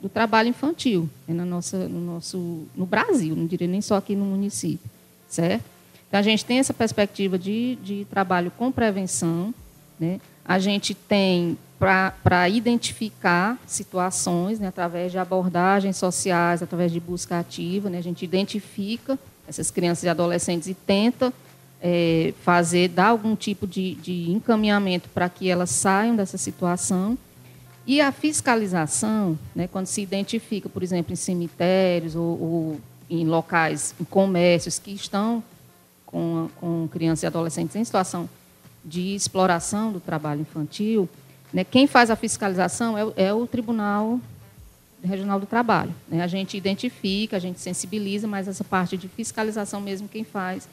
do 0.00 0.08
trabalho 0.08 0.48
infantil 0.48 1.08
né, 1.26 1.34
na 1.34 1.44
nossa, 1.44 1.88
no 1.88 2.00
nosso 2.00 2.66
no 2.74 2.86
Brasil, 2.86 3.36
não 3.36 3.46
diria 3.46 3.68
nem 3.68 3.80
só 3.80 3.96
aqui 3.96 4.16
no 4.16 4.24
município, 4.24 4.90
certo? 5.28 5.64
Então 6.08 6.18
a 6.18 6.22
gente 6.22 6.44
tem 6.44 6.58
essa 6.58 6.74
perspectiva 6.74 7.38
de, 7.38 7.76
de 7.82 8.04
trabalho 8.10 8.50
com 8.50 8.72
prevenção, 8.72 9.54
né? 9.98 10.20
A 10.44 10.58
gente 10.58 10.94
tem 10.94 11.56
para 11.78 12.48
identificar 12.48 13.58
situações 13.66 14.58
né, 14.60 14.68
através 14.68 15.10
de 15.10 15.16
abordagens 15.16 15.96
sociais, 15.96 16.62
através 16.62 16.92
de 16.92 17.00
busca 17.00 17.38
ativa, 17.38 17.88
né, 17.88 17.96
a 17.96 18.02
gente 18.02 18.22
identifica 18.22 19.18
essas 19.48 19.70
crianças 19.70 20.04
e 20.04 20.08
adolescentes 20.08 20.68
e 20.68 20.74
tenta 20.74 21.32
é, 21.80 22.34
fazer, 22.42 22.88
dar 22.88 23.06
algum 23.06 23.34
tipo 23.34 23.66
de, 23.66 23.94
de 23.94 24.30
encaminhamento 24.30 25.08
para 25.08 25.28
que 25.30 25.48
elas 25.48 25.70
saiam 25.70 26.14
dessa 26.14 26.36
situação 26.36 27.16
e 27.86 28.00
a 28.00 28.12
fiscalização, 28.12 29.38
né, 29.54 29.66
quando 29.66 29.86
se 29.86 30.00
identifica, 30.00 30.68
por 30.68 30.82
exemplo, 30.82 31.12
em 31.12 31.16
cemitérios 31.16 32.14
ou, 32.14 32.40
ou 32.40 32.80
em 33.08 33.26
locais, 33.26 33.94
em 34.00 34.04
comércios 34.04 34.78
que 34.78 34.92
estão 34.92 35.42
com, 36.06 36.48
com 36.56 36.88
crianças 36.88 37.22
e 37.22 37.26
adolescentes 37.26 37.74
em 37.74 37.84
situação 37.84 38.28
de 38.84 39.14
exploração 39.14 39.92
do 39.92 40.00
trabalho 40.00 40.42
infantil, 40.42 41.08
né, 41.52 41.64
quem 41.64 41.86
faz 41.86 42.10
a 42.10 42.16
fiscalização 42.16 42.96
é, 42.96 43.26
é 43.28 43.34
o 43.34 43.46
Tribunal 43.46 44.20
Regional 45.02 45.40
do 45.40 45.46
Trabalho. 45.46 45.94
Né? 46.08 46.22
A 46.22 46.26
gente 46.26 46.56
identifica, 46.56 47.36
a 47.36 47.40
gente 47.40 47.58
sensibiliza, 47.58 48.28
mas 48.28 48.46
essa 48.46 48.62
parte 48.62 48.96
de 48.96 49.08
fiscalização 49.08 49.80
mesmo 49.80 50.08
quem 50.08 50.24
faz 50.24 50.68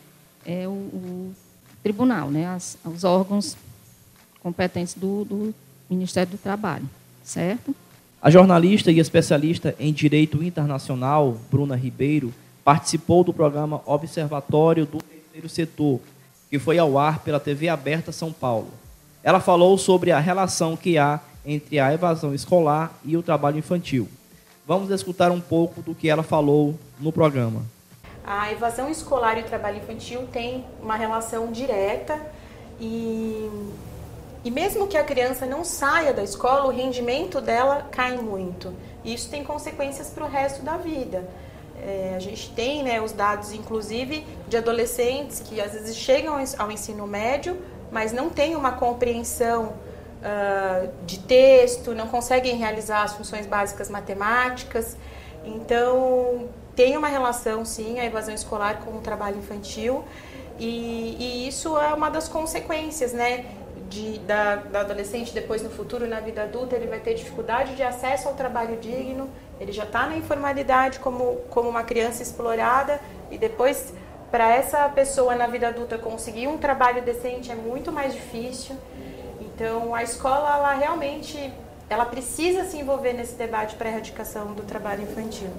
é 0.46 0.68
o, 0.68 0.72
o 0.72 1.36
tribunal, 1.82 2.30
né? 2.30 2.48
As, 2.48 2.78
os 2.86 3.04
órgãos 3.04 3.56
competentes 4.42 4.94
do, 4.94 5.26
do 5.26 5.56
Ministério 5.90 6.32
do 6.32 6.38
Trabalho 6.38 6.88
certo? 7.28 7.76
A 8.22 8.32
jornalista 8.32 8.92
e 8.92 9.00
especialista 9.00 9.76
em 9.78 9.94
Direito 9.94 10.42
Internacional, 10.42 11.38
Bruna 11.52 11.76
Ribeiro, 11.76 12.34
participou 12.64 13.24
do 13.24 13.34
programa 13.34 13.82
Observatório 13.86 14.86
do 14.86 14.98
Terceiro 15.00 15.50
Setor, 15.50 16.00
que 16.50 16.58
foi 16.58 16.80
ao 16.80 16.98
ar 16.98 17.20
pela 17.20 17.40
TV 17.40 17.70
Aberta 17.70 18.12
São 18.12 18.32
Paulo. 18.32 18.70
Ela 19.22 19.40
falou 19.40 19.78
sobre 19.78 20.12
a 20.12 20.20
relação 20.20 20.76
que 20.76 20.98
há 20.98 21.20
entre 21.46 21.80
a 21.80 21.94
evasão 21.94 22.34
escolar 22.34 22.98
e 23.06 23.16
o 23.16 23.22
trabalho 23.22 23.60
infantil. 23.60 24.08
Vamos 24.66 24.90
escutar 24.90 25.32
um 25.32 25.40
pouco 25.40 25.82
do 25.82 25.94
que 25.94 26.10
ela 26.10 26.24
falou 26.24 26.76
no 27.00 27.12
programa. 27.12 27.62
A 28.26 28.52
evasão 28.52 28.90
escolar 28.90 29.38
e 29.38 29.42
o 29.42 29.46
trabalho 29.46 29.78
infantil 29.78 30.28
têm 30.28 30.66
uma 30.82 30.98
relação 30.98 31.52
direta 31.52 32.20
e 32.80 33.50
e 34.48 34.50
mesmo 34.50 34.88
que 34.88 34.96
a 34.96 35.04
criança 35.04 35.46
não 35.46 35.66
saia 35.66 36.14
da 36.14 36.24
escola, 36.24 36.68
o 36.68 36.70
rendimento 36.70 37.42
dela 37.42 37.86
cai 37.92 38.16
muito. 38.16 38.74
Isso 39.04 39.30
tem 39.30 39.44
consequências 39.44 40.10
para 40.10 40.24
o 40.24 40.30
resto 40.30 40.62
da 40.62 40.78
vida. 40.78 41.28
É, 41.82 42.14
a 42.16 42.20
gente 42.20 42.50
tem 42.52 42.82
né, 42.82 43.02
os 43.02 43.12
dados, 43.12 43.52
inclusive, 43.52 44.26
de 44.48 44.56
adolescentes 44.56 45.42
que 45.42 45.60
às 45.60 45.74
vezes 45.74 45.98
chegam 45.98 46.42
ao 46.58 46.72
ensino 46.72 47.06
médio, 47.06 47.58
mas 47.92 48.14
não 48.14 48.30
têm 48.30 48.56
uma 48.56 48.72
compreensão 48.72 49.74
uh, 50.22 50.90
de 51.06 51.20
texto, 51.20 51.94
não 51.94 52.08
conseguem 52.08 52.56
realizar 52.56 53.04
as 53.04 53.16
funções 53.16 53.46
básicas 53.46 53.90
matemáticas. 53.90 54.96
Então, 55.44 56.48
tem 56.74 56.96
uma 56.96 57.10
relação, 57.10 57.66
sim, 57.66 58.00
a 58.00 58.06
evasão 58.06 58.34
escolar 58.34 58.80
com 58.80 58.92
o 58.92 59.02
trabalho 59.02 59.40
infantil. 59.40 60.06
E, 60.58 61.18
e 61.20 61.48
isso 61.50 61.78
é 61.78 61.94
uma 61.94 62.10
das 62.10 62.30
consequências, 62.30 63.12
né? 63.12 63.46
De, 63.90 64.20
da, 64.20 64.56
da, 64.56 64.82
adolescente 64.82 65.34
depois 65.34 65.62
no 65.62 65.70
futuro, 65.70 66.08
na 66.08 66.20
vida 66.20 66.44
adulta, 66.44 66.76
ele 66.76 66.88
vai 66.88 67.00
ter 67.00 67.14
dificuldade 67.14 67.76
de 67.76 67.84
acesso 67.84 68.28
ao 68.28 68.34
trabalho 68.34 68.78
digno, 68.78 69.30
ele 69.60 69.72
já 69.72 69.84
está 69.84 70.06
na 70.06 70.18
informalidade 70.18 71.00
como, 71.00 71.38
como 71.50 71.70
uma 71.70 71.84
criança 71.84 72.22
explorada 72.22 73.00
e 73.32 73.38
depois 73.38 73.94
para 74.30 74.54
essa 74.54 74.88
pessoa 74.90 75.36
na 75.36 75.48
vida 75.48 75.70
adulta 75.70 75.98
conseguir 75.98 76.48
um 76.48 76.58
trabalho 76.58 77.02
decente 77.02 77.52
é 77.52 77.56
muito 77.56 77.92
mais 77.92 78.14
difícil. 78.14 78.76
Então 79.40 79.96
a 79.96 80.04
escola 80.04 80.58
ela 80.58 80.74
realmente 80.74 81.52
ela 81.90 82.06
precisa 82.06 82.66
se 82.66 82.78
envolver 82.78 83.14
nesse 83.14 83.36
debate 83.36 83.76
para 83.76 83.88
a 83.88 83.92
erradicação 83.92 84.54
do 84.54 84.64
trabalho 84.64 85.04
infantil. 85.04 85.50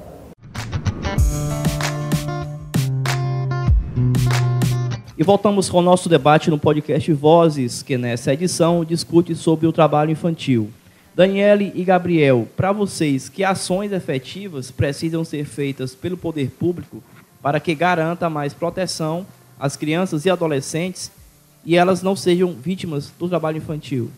E 5.18 5.24
voltamos 5.24 5.68
com 5.68 5.78
o 5.78 5.82
nosso 5.82 6.08
debate 6.08 6.48
no 6.48 6.56
podcast 6.56 7.12
Vozes, 7.12 7.82
que 7.82 7.98
nessa 7.98 8.32
edição 8.32 8.84
discute 8.84 9.34
sobre 9.34 9.66
o 9.66 9.72
trabalho 9.72 10.12
infantil. 10.12 10.70
Daniele 11.12 11.72
e 11.74 11.82
Gabriel, 11.82 12.46
para 12.56 12.70
vocês, 12.70 13.28
que 13.28 13.42
ações 13.42 13.90
efetivas 13.90 14.70
precisam 14.70 15.24
ser 15.24 15.44
feitas 15.44 15.92
pelo 15.92 16.16
poder 16.16 16.50
público 16.50 17.02
para 17.42 17.58
que 17.58 17.74
garanta 17.74 18.30
mais 18.30 18.54
proteção 18.54 19.26
às 19.58 19.74
crianças 19.74 20.24
e 20.24 20.30
adolescentes 20.30 21.10
e 21.64 21.76
elas 21.76 22.00
não 22.00 22.14
sejam 22.14 22.52
vítimas 22.52 23.12
do 23.18 23.28
trabalho 23.28 23.56
infantil? 23.56 24.12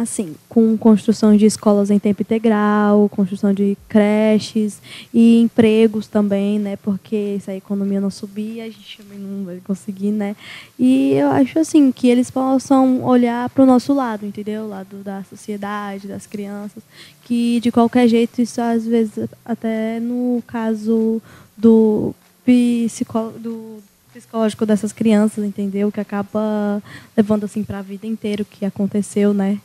Assim, 0.00 0.34
com 0.48 0.76
construção 0.76 1.36
de 1.36 1.46
escolas 1.46 1.90
em 1.90 1.98
tempo 1.98 2.22
integral, 2.22 3.08
construção 3.08 3.52
de 3.52 3.76
creches 3.88 4.80
e 5.12 5.40
empregos 5.40 6.06
também, 6.06 6.58
né? 6.58 6.76
Porque 6.76 7.38
se 7.40 7.50
a 7.50 7.56
economia 7.56 8.00
não 8.00 8.10
subir, 8.10 8.60
a 8.60 8.66
gente 8.66 8.98
também 8.98 9.18
não 9.18 9.44
vai 9.44 9.60
conseguir, 9.64 10.10
né? 10.10 10.36
E 10.78 11.12
eu 11.12 11.28
acho 11.30 11.58
assim 11.58 11.90
que 11.92 12.08
eles 12.08 12.30
possam 12.30 13.02
olhar 13.04 13.48
para 13.50 13.62
o 13.62 13.66
nosso 13.66 13.92
lado, 13.92 14.24
entendeu? 14.24 14.64
O 14.64 14.68
lado 14.68 14.96
da 14.98 15.24
sociedade, 15.24 16.08
das 16.08 16.26
crianças, 16.26 16.82
que 17.24 17.60
de 17.60 17.70
qualquer 17.72 18.08
jeito 18.08 18.40
isso 18.40 18.60
às 18.60 18.86
vezes 18.86 19.28
até 19.44 20.00
no 20.00 20.42
caso 20.46 21.20
do 21.56 22.14
do 22.44 23.82
psicológico 24.12 24.64
dessas 24.64 24.92
crianças, 24.92 25.44
entendeu? 25.44 25.92
Que 25.92 26.00
acaba 26.00 26.82
levando 27.16 27.44
assim 27.44 27.62
para 27.62 27.78
a 27.78 27.82
vida 27.82 28.06
inteira 28.06 28.42
o 28.42 28.46
que 28.46 28.64
aconteceu, 28.64 29.34
né? 29.34 29.60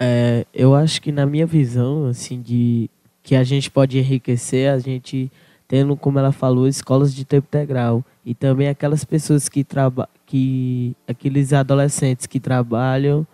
É 0.00 0.46
eu 0.54 0.74
acho 0.74 1.00
que 1.00 1.12
na 1.12 1.26
minha 1.26 1.46
visão, 1.46 2.06
assim, 2.06 2.40
de 2.40 2.90
que 3.22 3.36
a 3.36 3.44
gente 3.44 3.70
pode 3.70 3.98
enriquecer, 3.98 4.72
a 4.72 4.78
gente 4.78 5.30
tendo, 5.68 5.96
como 5.96 6.18
ela 6.18 6.32
falou, 6.32 6.66
escolas 6.66 7.14
de 7.14 7.24
tempo 7.24 7.46
integral 7.46 8.04
e 8.24 8.34
também 8.34 8.68
aquelas 8.68 9.04
pessoas 9.04 9.48
que 9.48 9.62
trabalham, 9.62 10.10
que 10.26 10.96
aqueles 11.06 11.52
adolescentes 11.52 12.26
que 12.26 12.40
trabalham 12.40 13.26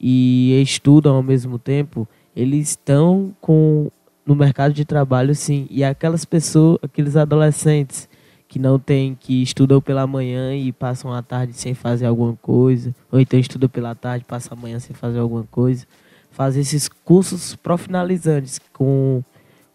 e 0.00 0.60
estudam 0.62 1.14
ao 1.14 1.22
mesmo 1.22 1.58
tempo, 1.58 2.08
eles 2.34 2.70
estão 2.70 3.34
com 3.40 3.90
no 4.24 4.34
mercado 4.34 4.74
de 4.74 4.84
trabalho, 4.84 5.34
sim, 5.36 5.68
e 5.70 5.84
aquelas 5.84 6.24
pessoas, 6.24 6.78
aqueles 6.82 7.14
adolescentes 7.14 8.08
que 8.48 8.58
não 8.58 8.78
tem, 8.78 9.14
que 9.14 9.40
estudam 9.42 9.80
pela 9.80 10.04
manhã 10.06 10.56
e 10.56 10.72
passam 10.72 11.12
a 11.12 11.22
tarde 11.22 11.52
sem 11.52 11.74
fazer 11.74 12.06
alguma 12.06 12.34
coisa, 12.36 12.92
ou 13.12 13.20
então 13.20 13.38
estudam 13.38 13.68
pela 13.68 13.94
tarde 13.94 14.24
passam 14.24 14.58
a 14.58 14.60
manhã 14.60 14.80
sem 14.80 14.96
fazer 14.96 15.20
alguma 15.20 15.44
coisa, 15.44 15.86
fazer 16.36 16.60
esses 16.60 16.86
cursos 16.86 17.56
profinalizantes 17.56 18.60
com 18.72 19.24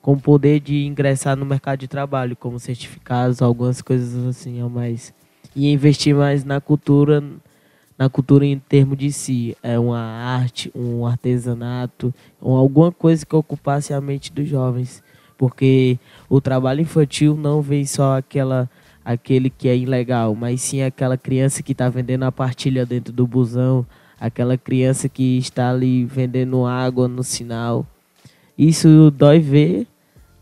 com 0.01 0.17
poder 0.17 0.59
de 0.59 0.85
ingressar 0.87 1.35
no 1.35 1.45
mercado 1.45 1.79
de 1.81 1.87
trabalho, 1.87 2.35
como 2.35 2.59
certificados, 2.59 3.39
algumas 3.39 3.83
coisas 3.83 4.25
assim 4.25 4.59
a 4.59 4.67
mais. 4.67 5.13
E 5.55 5.71
investir 5.71 6.15
mais 6.15 6.43
na 6.43 6.59
cultura, 6.59 7.23
na 7.99 8.09
cultura 8.09 8.43
em 8.43 8.57
termos 8.57 8.97
de 8.97 9.11
si. 9.11 9.55
É 9.61 9.77
uma 9.77 9.99
arte, 9.99 10.71
um 10.73 11.05
artesanato, 11.05 12.11
ou 12.41 12.57
alguma 12.57 12.91
coisa 12.91 13.23
que 13.23 13.35
ocupasse 13.35 13.93
a 13.93 14.01
mente 14.01 14.33
dos 14.33 14.49
jovens 14.49 15.03
porque 15.41 15.97
o 16.29 16.39
trabalho 16.39 16.81
infantil 16.81 17.35
não 17.35 17.63
vem 17.63 17.83
só 17.83 18.15
aquela 18.15 18.69
aquele 19.03 19.49
que 19.49 19.67
é 19.67 19.75
ilegal, 19.75 20.35
mas 20.35 20.61
sim 20.61 20.83
aquela 20.83 21.17
criança 21.17 21.63
que 21.63 21.71
está 21.71 21.89
vendendo 21.89 22.25
a 22.25 22.31
partilha 22.31 22.85
dentro 22.85 23.11
do 23.11 23.25
busão, 23.25 23.83
aquela 24.21 24.55
criança 24.55 25.09
que 25.09 25.39
está 25.39 25.71
ali 25.71 26.05
vendendo 26.05 26.63
água 26.63 27.07
no 27.07 27.23
sinal. 27.23 27.83
Isso 28.55 29.09
dói 29.09 29.39
ver, 29.39 29.87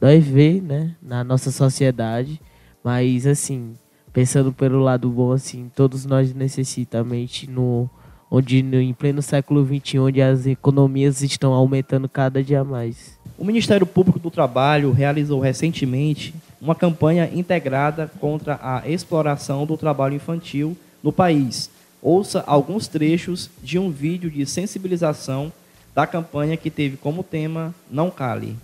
dói 0.02 0.20
ver, 0.20 0.62
né, 0.62 0.94
na 1.02 1.24
nossa 1.24 1.50
sociedade, 1.50 2.42
mas 2.84 3.26
assim, 3.26 3.74
pensando 4.12 4.52
pelo 4.52 4.80
lado 4.80 5.10
bom, 5.10 5.32
assim, 5.32 5.72
todos 5.74 6.06
nós 6.06 6.34
necessitamos 6.34 7.48
no 7.48 7.90
onde 8.30 8.60
em 8.60 8.94
pleno 8.94 9.22
século 9.22 9.66
XXI, 9.66 10.00
onde 10.00 10.22
as 10.22 10.46
economias 10.46 11.24
estão 11.24 11.54
aumentando 11.54 12.08
cada 12.08 12.44
dia 12.44 12.64
mais. 12.64 13.18
O 13.38 13.46
Ministério 13.46 13.88
Público 13.88 14.20
do 14.20 14.30
Trabalho 14.30 14.92
realizou 14.92 15.40
recentemente 15.40 16.36
uma 16.62 16.76
campanha 16.76 17.28
integrada 17.34 18.12
contra 18.20 18.60
a 18.62 18.88
exploração 18.88 19.66
do 19.66 19.78
trabalho 19.78 20.16
infantil 20.16 20.78
no 21.02 21.12
país. 21.12 21.72
Ouça 22.02 22.44
alguns 22.48 22.88
trechos 22.88 23.50
de 23.62 23.78
um 23.78 23.92
vídeo 23.92 24.30
de 24.30 24.46
sensibilização 24.46 25.52
da 25.94 26.08
campanha 26.08 26.56
que 26.56 26.70
teve 26.70 26.98
como 26.98 27.24
tema 27.24 27.74
Não 27.90 28.10
Cale. 28.10 28.56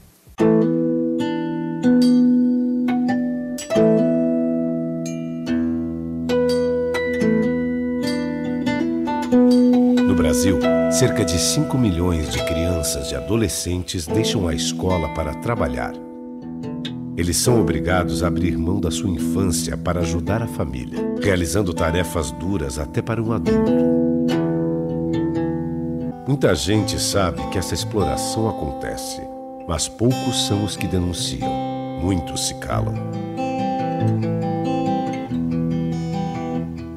Brasil, 10.35 10.59
cerca 10.91 11.23
de 11.23 11.39
5 11.39 11.77
milhões 11.77 12.29
de 12.29 12.43
crianças 12.43 13.09
e 13.09 13.15
adolescentes 13.15 14.05
deixam 14.05 14.49
a 14.49 14.53
escola 14.53 15.07
para 15.13 15.33
trabalhar. 15.35 15.93
Eles 17.15 17.37
são 17.37 17.61
obrigados 17.61 18.21
a 18.21 18.27
abrir 18.27 18.57
mão 18.57 18.81
da 18.81 18.91
sua 18.91 19.09
infância 19.09 19.77
para 19.77 20.01
ajudar 20.01 20.41
a 20.41 20.47
família, 20.47 20.99
realizando 21.21 21.73
tarefas 21.73 22.31
duras 22.31 22.79
até 22.79 23.01
para 23.01 23.21
um 23.21 23.31
adulto. 23.31 23.71
Muita 26.27 26.55
gente 26.55 26.99
sabe 26.99 27.47
que 27.49 27.57
essa 27.57 27.73
exploração 27.73 28.49
acontece, 28.49 29.21
mas 29.67 29.87
poucos 29.87 30.47
são 30.47 30.63
os 30.63 30.75
que 30.75 30.87
denunciam. 30.87 31.49
Muitos 32.01 32.47
se 32.47 32.55
calam. 32.55 32.95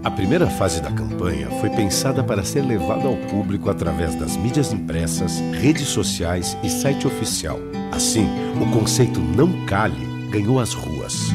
A 0.02 0.10
primeira 0.10 0.48
fase 0.48 0.80
da 0.80 0.90
campanha 0.90 1.50
foi 1.60 1.68
pensada 1.68 2.24
para 2.24 2.42
ser 2.42 2.62
levada 2.62 3.06
ao 3.06 3.16
público 3.28 3.68
através 3.68 4.14
das 4.14 4.36
mídias 4.36 4.72
impressas, 4.72 5.38
redes 5.60 5.88
sociais 5.88 6.56
e 6.62 6.70
site 6.70 7.06
oficial. 7.06 7.58
Assim, 7.92 8.26
o 8.60 8.70
conceito 8.72 9.20
Não 9.20 9.66
Cale 9.66 10.30
ganhou 10.30 10.58
as 10.58 10.72
ruas. 10.72 11.32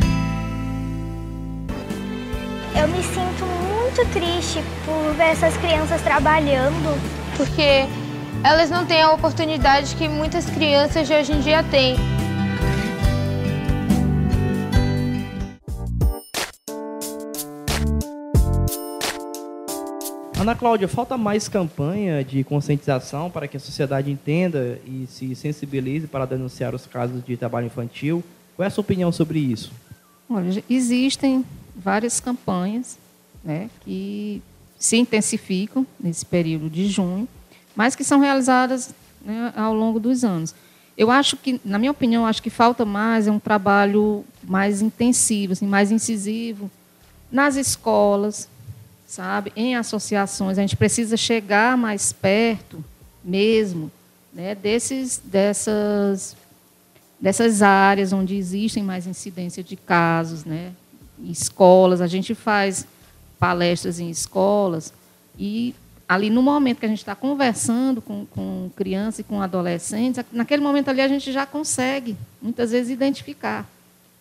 Muito 3.95 4.11
triste 4.11 4.59
por 4.85 5.13
ver 5.13 5.25
essas 5.25 5.55
crianças 5.57 6.01
trabalhando. 6.01 6.99
Porque 7.37 7.85
elas 8.43 8.67
não 8.69 8.87
têm 8.87 9.03
a 9.03 9.11
oportunidade 9.11 9.95
que 9.95 10.07
muitas 10.07 10.49
crianças 10.49 11.07
de 11.07 11.13
hoje 11.13 11.31
em 11.31 11.39
dia 11.41 11.61
têm. 11.63 11.95
Ana 20.39 20.55
Cláudia, 20.55 20.87
falta 20.87 21.15
mais 21.15 21.47
campanha 21.47 22.23
de 22.23 22.43
conscientização 22.43 23.29
para 23.29 23.47
que 23.47 23.57
a 23.57 23.59
sociedade 23.59 24.09
entenda 24.09 24.79
e 24.85 25.05
se 25.07 25.35
sensibilize 25.35 26.07
para 26.07 26.25
denunciar 26.25 26.73
os 26.73 26.87
casos 26.87 27.23
de 27.23 27.37
trabalho 27.37 27.67
infantil. 27.67 28.23
Qual 28.55 28.63
é 28.63 28.67
a 28.67 28.71
sua 28.71 28.81
opinião 28.81 29.11
sobre 29.11 29.37
isso? 29.37 29.71
Olha, 30.27 30.63
existem 30.67 31.45
várias 31.75 32.19
campanhas 32.19 33.02
né, 33.43 33.69
que 33.81 34.41
se 34.79 34.97
intensificam 34.97 35.85
nesse 35.99 36.25
período 36.25 36.69
de 36.69 36.87
junho, 36.87 37.27
mas 37.75 37.95
que 37.95 38.03
são 38.03 38.19
realizadas 38.19 38.93
né, 39.23 39.53
ao 39.55 39.73
longo 39.73 39.99
dos 39.99 40.23
anos. 40.23 40.53
Eu 40.97 41.09
acho 41.09 41.37
que, 41.37 41.59
na 41.65 41.79
minha 41.79 41.91
opinião, 41.91 42.25
acho 42.25 42.41
que 42.41 42.49
falta 42.49 42.85
mais 42.85 43.27
é 43.27 43.31
um 43.31 43.39
trabalho 43.39 44.23
mais 44.43 44.81
intensivo, 44.81 45.53
assim, 45.53 45.65
mais 45.65 45.91
incisivo 45.91 46.69
nas 47.31 47.55
escolas, 47.55 48.47
sabe? 49.07 49.51
Em 49.55 49.75
associações, 49.75 50.57
a 50.57 50.61
gente 50.61 50.77
precisa 50.77 51.17
chegar 51.17 51.75
mais 51.75 52.13
perto 52.13 52.83
mesmo, 53.23 53.91
né, 54.31 54.53
desses, 54.53 55.19
dessas, 55.23 56.35
dessas 57.19 57.61
áreas 57.61 58.13
onde 58.13 58.35
existem 58.35 58.83
mais 58.83 59.07
incidência 59.07 59.63
de 59.63 59.75
casos, 59.75 60.45
né? 60.45 60.73
Escolas, 61.23 62.01
a 62.01 62.07
gente 62.07 62.35
faz 62.35 62.85
palestras 63.43 63.99
em 63.99 64.09
escolas 64.09 64.93
e 65.37 65.75
ali 66.07 66.29
no 66.29 66.41
momento 66.41 66.79
que 66.79 66.85
a 66.85 66.89
gente 66.89 66.99
está 66.99 67.13
conversando 67.13 68.01
com, 68.01 68.25
com 68.27 68.71
crianças 68.73 69.19
e 69.19 69.23
com 69.23 69.41
adolescentes, 69.41 70.23
naquele 70.31 70.63
momento 70.63 70.87
ali 70.87 71.01
a 71.01 71.09
gente 71.09 71.29
já 71.29 71.45
consegue 71.45 72.15
muitas 72.41 72.71
vezes 72.71 72.89
identificar 72.89 73.67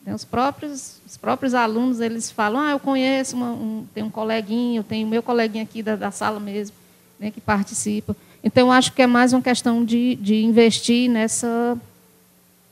né, 0.05 0.13
os 0.13 0.25
próprios, 0.25 1.01
os 1.07 1.17
próprios 1.17 1.55
alunos 1.55 2.01
eles 2.01 2.33
falam, 2.33 2.61
ah, 2.61 2.73
eu 2.73 2.81
conheço, 2.81 3.37
uma, 3.37 3.53
um, 3.53 3.87
tem 3.95 4.03
um 4.03 4.11
coleguinho, 4.11 4.81
eu 4.81 4.85
tenho 4.85 5.07
meu 5.07 5.23
coleguinha 5.23 5.63
aqui 5.63 5.85
da, 5.85 5.95
da 5.95 6.11
sala 6.11 6.41
mesmo, 6.41 6.75
né, 7.17 7.31
que 7.31 7.41
participa. 7.41 8.17
Então, 8.43 8.73
acho 8.73 8.93
que 8.93 9.03
é 9.03 9.07
mais 9.07 9.33
uma 9.33 9.41
questão 9.41 9.85
de, 9.85 10.17
de 10.17 10.43
investir 10.43 11.09
nessa, 11.09 11.79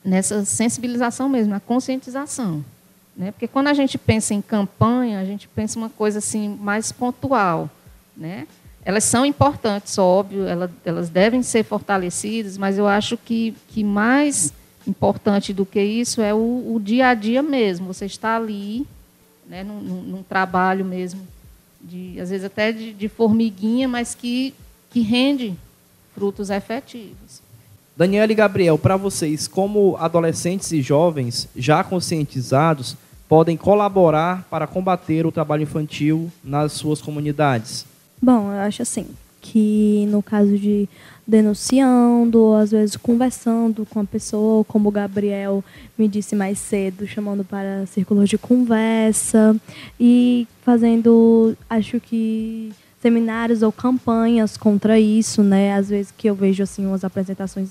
nessa 0.05 0.45
sensibilização 0.45 1.29
mesmo, 1.29 1.53
na 1.53 1.61
conscientização. 1.61 2.65
Né? 3.21 3.31
Porque 3.33 3.47
quando 3.47 3.67
a 3.69 3.75
gente 3.75 3.99
pensa 3.99 4.33
em 4.33 4.41
campanha, 4.41 5.21
a 5.21 5.25
gente 5.25 5.47
pensa 5.47 5.79
uma 5.79 5.91
coisa 5.91 6.19
assim 6.19 6.49
mais 6.61 6.91
pontual. 6.91 7.69
Né? 8.17 8.47
elas 8.85 9.05
são 9.05 9.27
importantes, 9.27 9.97
óbvio, 9.99 10.47
elas, 10.85 11.11
devem 11.11 11.43
ser 11.43 11.65
fortalecidas, 11.65 12.57
mas 12.57 12.79
eu 12.79 12.87
acho 12.87 13.17
que, 13.17 13.55
que 13.69 13.85
mais 13.85 14.53
importante 14.87 15.53
do 15.53 15.67
que 15.67 15.81
isso 15.81 16.21
é 16.23 16.33
o, 16.33 16.75
o 16.75 16.81
dia 16.83 17.09
a 17.09 17.15
dia 17.15 17.43
mesmo. 17.43 17.87
Você 17.93 18.07
está 18.07 18.37
ali, 18.37 18.87
né, 19.47 19.63
num, 19.63 19.81
num 19.81 20.23
trabalho 20.23 20.85
mesmo, 20.85 21.21
de, 21.81 22.19
às 22.21 22.31
vezes 22.31 22.45
até 22.45 22.73
de, 22.73 22.93
de 22.93 23.09
formiguinha, 23.09 23.87
mas 23.87 24.15
que, 24.15 24.55
que 24.91 25.01
rende 25.01 25.55
frutos 26.15 26.49
efetivos. 26.49 27.43
Daniela 27.95 28.33
e 28.33 28.35
Gabriel, 28.35 28.79
para 28.79 28.97
vocês, 28.97 29.47
como 29.47 29.95
adolescentes 29.99 30.73
e 30.73 30.81
jovens 30.81 31.49
já 31.55 31.85
conscientizados, 31.85 32.97
podem 33.31 33.57
colaborar 33.57 34.45
para 34.51 34.67
combater 34.67 35.25
o 35.25 35.31
trabalho 35.31 35.63
infantil 35.63 36.29
nas 36.43 36.73
suas 36.73 37.01
comunidades? 37.01 37.87
Bom, 38.21 38.53
eu 38.53 38.59
acho 38.59 38.83
assim, 38.83 39.07
que 39.41 40.05
no 40.11 40.21
caso 40.21 40.59
de 40.59 40.89
denunciando, 41.25 42.41
ou 42.41 42.57
às 42.57 42.73
vezes 42.73 42.97
conversando 42.97 43.87
com 43.87 44.01
a 44.01 44.05
pessoa, 44.05 44.65
como 44.65 44.89
o 44.89 44.93
Gabriel 44.93 45.63
me 45.97 46.09
disse 46.09 46.35
mais 46.35 46.59
cedo, 46.59 47.07
chamando 47.07 47.45
para 47.45 47.87
círculos 47.87 48.29
de 48.29 48.37
conversa 48.37 49.55
e 49.99 50.49
fazendo, 50.63 51.57
acho 51.71 52.01
que 52.01 52.73
seminários 53.01 53.63
ou 53.63 53.71
campanhas 53.71 54.57
contra 54.57 54.99
isso, 54.99 55.41
né? 55.45 55.75
Às 55.75 55.89
vezes 55.89 56.13
que 56.17 56.29
eu 56.29 56.35
vejo 56.35 56.65
assim 56.65 56.85
umas 56.85 57.05
apresentações 57.05 57.71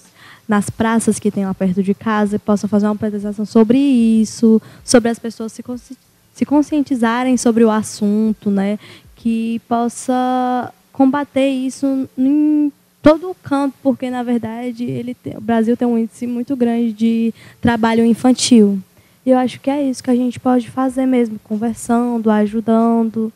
nas 0.50 0.68
praças 0.68 1.20
que 1.20 1.30
tem 1.30 1.46
lá 1.46 1.54
perto 1.54 1.84
de 1.84 1.94
casa, 1.94 2.36
e 2.36 2.40
possa 2.40 2.68
fazer 2.68 2.88
uma 2.88 2.96
apresentação 2.96 3.46
sobre 3.46 3.78
isso, 3.78 4.60
sobre 4.84 5.10
as 5.10 5.20
pessoas 5.20 5.54
se, 5.54 5.62
consci 5.62 5.96
se 6.34 6.44
conscientizarem 6.44 7.38
sobre 7.38 7.64
o 7.64 7.70
assunto, 7.70 8.50
né? 8.50 8.80
Que 9.16 9.62
possa 9.70 10.74
combater 10.92 11.48
isso 11.48 12.10
em 12.18 12.72
todo 13.02 13.30
o 13.30 13.36
campo, 13.36 13.78
porque 13.84 14.10
na 14.10 14.24
verdade 14.24 14.84
ele 14.84 15.14
tem, 15.14 15.38
o 15.38 15.42
Brasil 15.42 15.78
tem 15.78 15.88
um 15.88 15.98
índice 15.98 16.26
muito 16.26 16.56
grande 16.56 16.94
de 16.94 17.34
trabalho 17.62 18.04
infantil. 18.04 18.80
E 19.24 19.30
eu 19.30 19.38
acho 19.38 19.60
que 19.60 19.70
é 19.70 19.84
isso 19.84 20.04
que 20.04 20.10
a 20.10 20.16
gente 20.16 20.40
pode 20.40 20.70
fazer 20.70 21.06
mesmo, 21.06 21.40
conversando, 21.44 22.32
ajudando. 22.32 23.32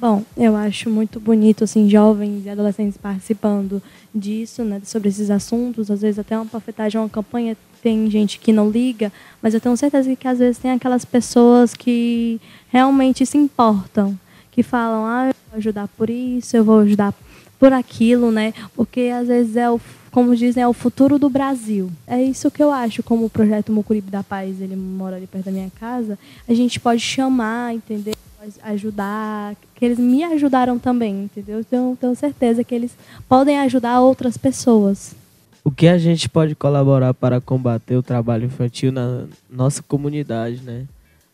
Bom, 0.00 0.24
eu 0.34 0.56
acho 0.56 0.88
muito 0.88 1.20
bonito 1.20 1.64
assim 1.64 1.86
jovens 1.86 2.46
e 2.46 2.48
adolescentes 2.48 2.96
participando 2.96 3.82
disso, 4.14 4.64
né, 4.64 4.80
sobre 4.82 5.10
esses 5.10 5.28
assuntos. 5.30 5.90
Às 5.90 6.00
vezes 6.00 6.18
até 6.18 6.34
uma 6.38 6.46
panfletagem, 6.46 6.98
uma 6.98 7.06
campanha 7.06 7.54
tem 7.82 8.10
gente 8.10 8.38
que 8.38 8.50
não 8.50 8.70
liga, 8.70 9.12
mas 9.42 9.52
eu 9.52 9.60
tenho 9.60 9.76
certeza 9.76 10.16
que 10.16 10.26
às 10.26 10.38
vezes 10.38 10.56
tem 10.56 10.70
aquelas 10.70 11.04
pessoas 11.04 11.74
que 11.74 12.40
realmente 12.70 13.26
se 13.26 13.36
importam, 13.36 14.18
que 14.50 14.62
falam: 14.62 15.04
"Ah, 15.04 15.26
eu 15.28 15.34
vou 15.50 15.58
ajudar 15.58 15.86
por 15.88 16.08
isso, 16.08 16.56
eu 16.56 16.64
vou 16.64 16.78
ajudar 16.78 17.12
por 17.58 17.70
aquilo, 17.74 18.32
né? 18.32 18.54
Porque 18.74 19.10
às 19.14 19.28
vezes 19.28 19.54
é 19.54 19.70
o, 19.70 19.78
como 20.10 20.34
dizem, 20.34 20.62
é 20.62 20.68
o 20.68 20.72
futuro 20.72 21.18
do 21.18 21.28
Brasil. 21.28 21.90
É 22.06 22.22
isso 22.22 22.50
que 22.50 22.62
eu 22.62 22.72
acho, 22.72 23.02
como 23.02 23.26
o 23.26 23.30
projeto 23.30 23.70
Mucuripe 23.70 24.10
da 24.10 24.22
Paz, 24.22 24.62
ele 24.62 24.76
mora 24.76 25.16
ali 25.16 25.26
perto 25.26 25.44
da 25.44 25.50
minha 25.52 25.70
casa, 25.78 26.18
a 26.48 26.54
gente 26.54 26.80
pode 26.80 27.02
chamar, 27.02 27.74
entender, 27.74 28.14
ajudar, 28.62 29.54
que 29.74 29.84
eles 29.84 29.98
me 29.98 30.24
ajudaram 30.24 30.78
também, 30.78 31.24
entendeu? 31.24 31.60
Então, 31.60 31.96
tenho 31.96 32.14
certeza 32.14 32.64
que 32.64 32.74
eles 32.74 32.96
podem 33.28 33.58
ajudar 33.60 34.00
outras 34.00 34.36
pessoas. 34.36 35.14
O 35.62 35.70
que 35.70 35.86
a 35.86 35.98
gente 35.98 36.28
pode 36.28 36.54
colaborar 36.54 37.12
para 37.12 37.40
combater 37.40 37.96
o 37.96 38.02
trabalho 38.02 38.46
infantil 38.46 38.90
na 38.90 39.26
nossa 39.50 39.82
comunidade, 39.82 40.62
né? 40.62 40.86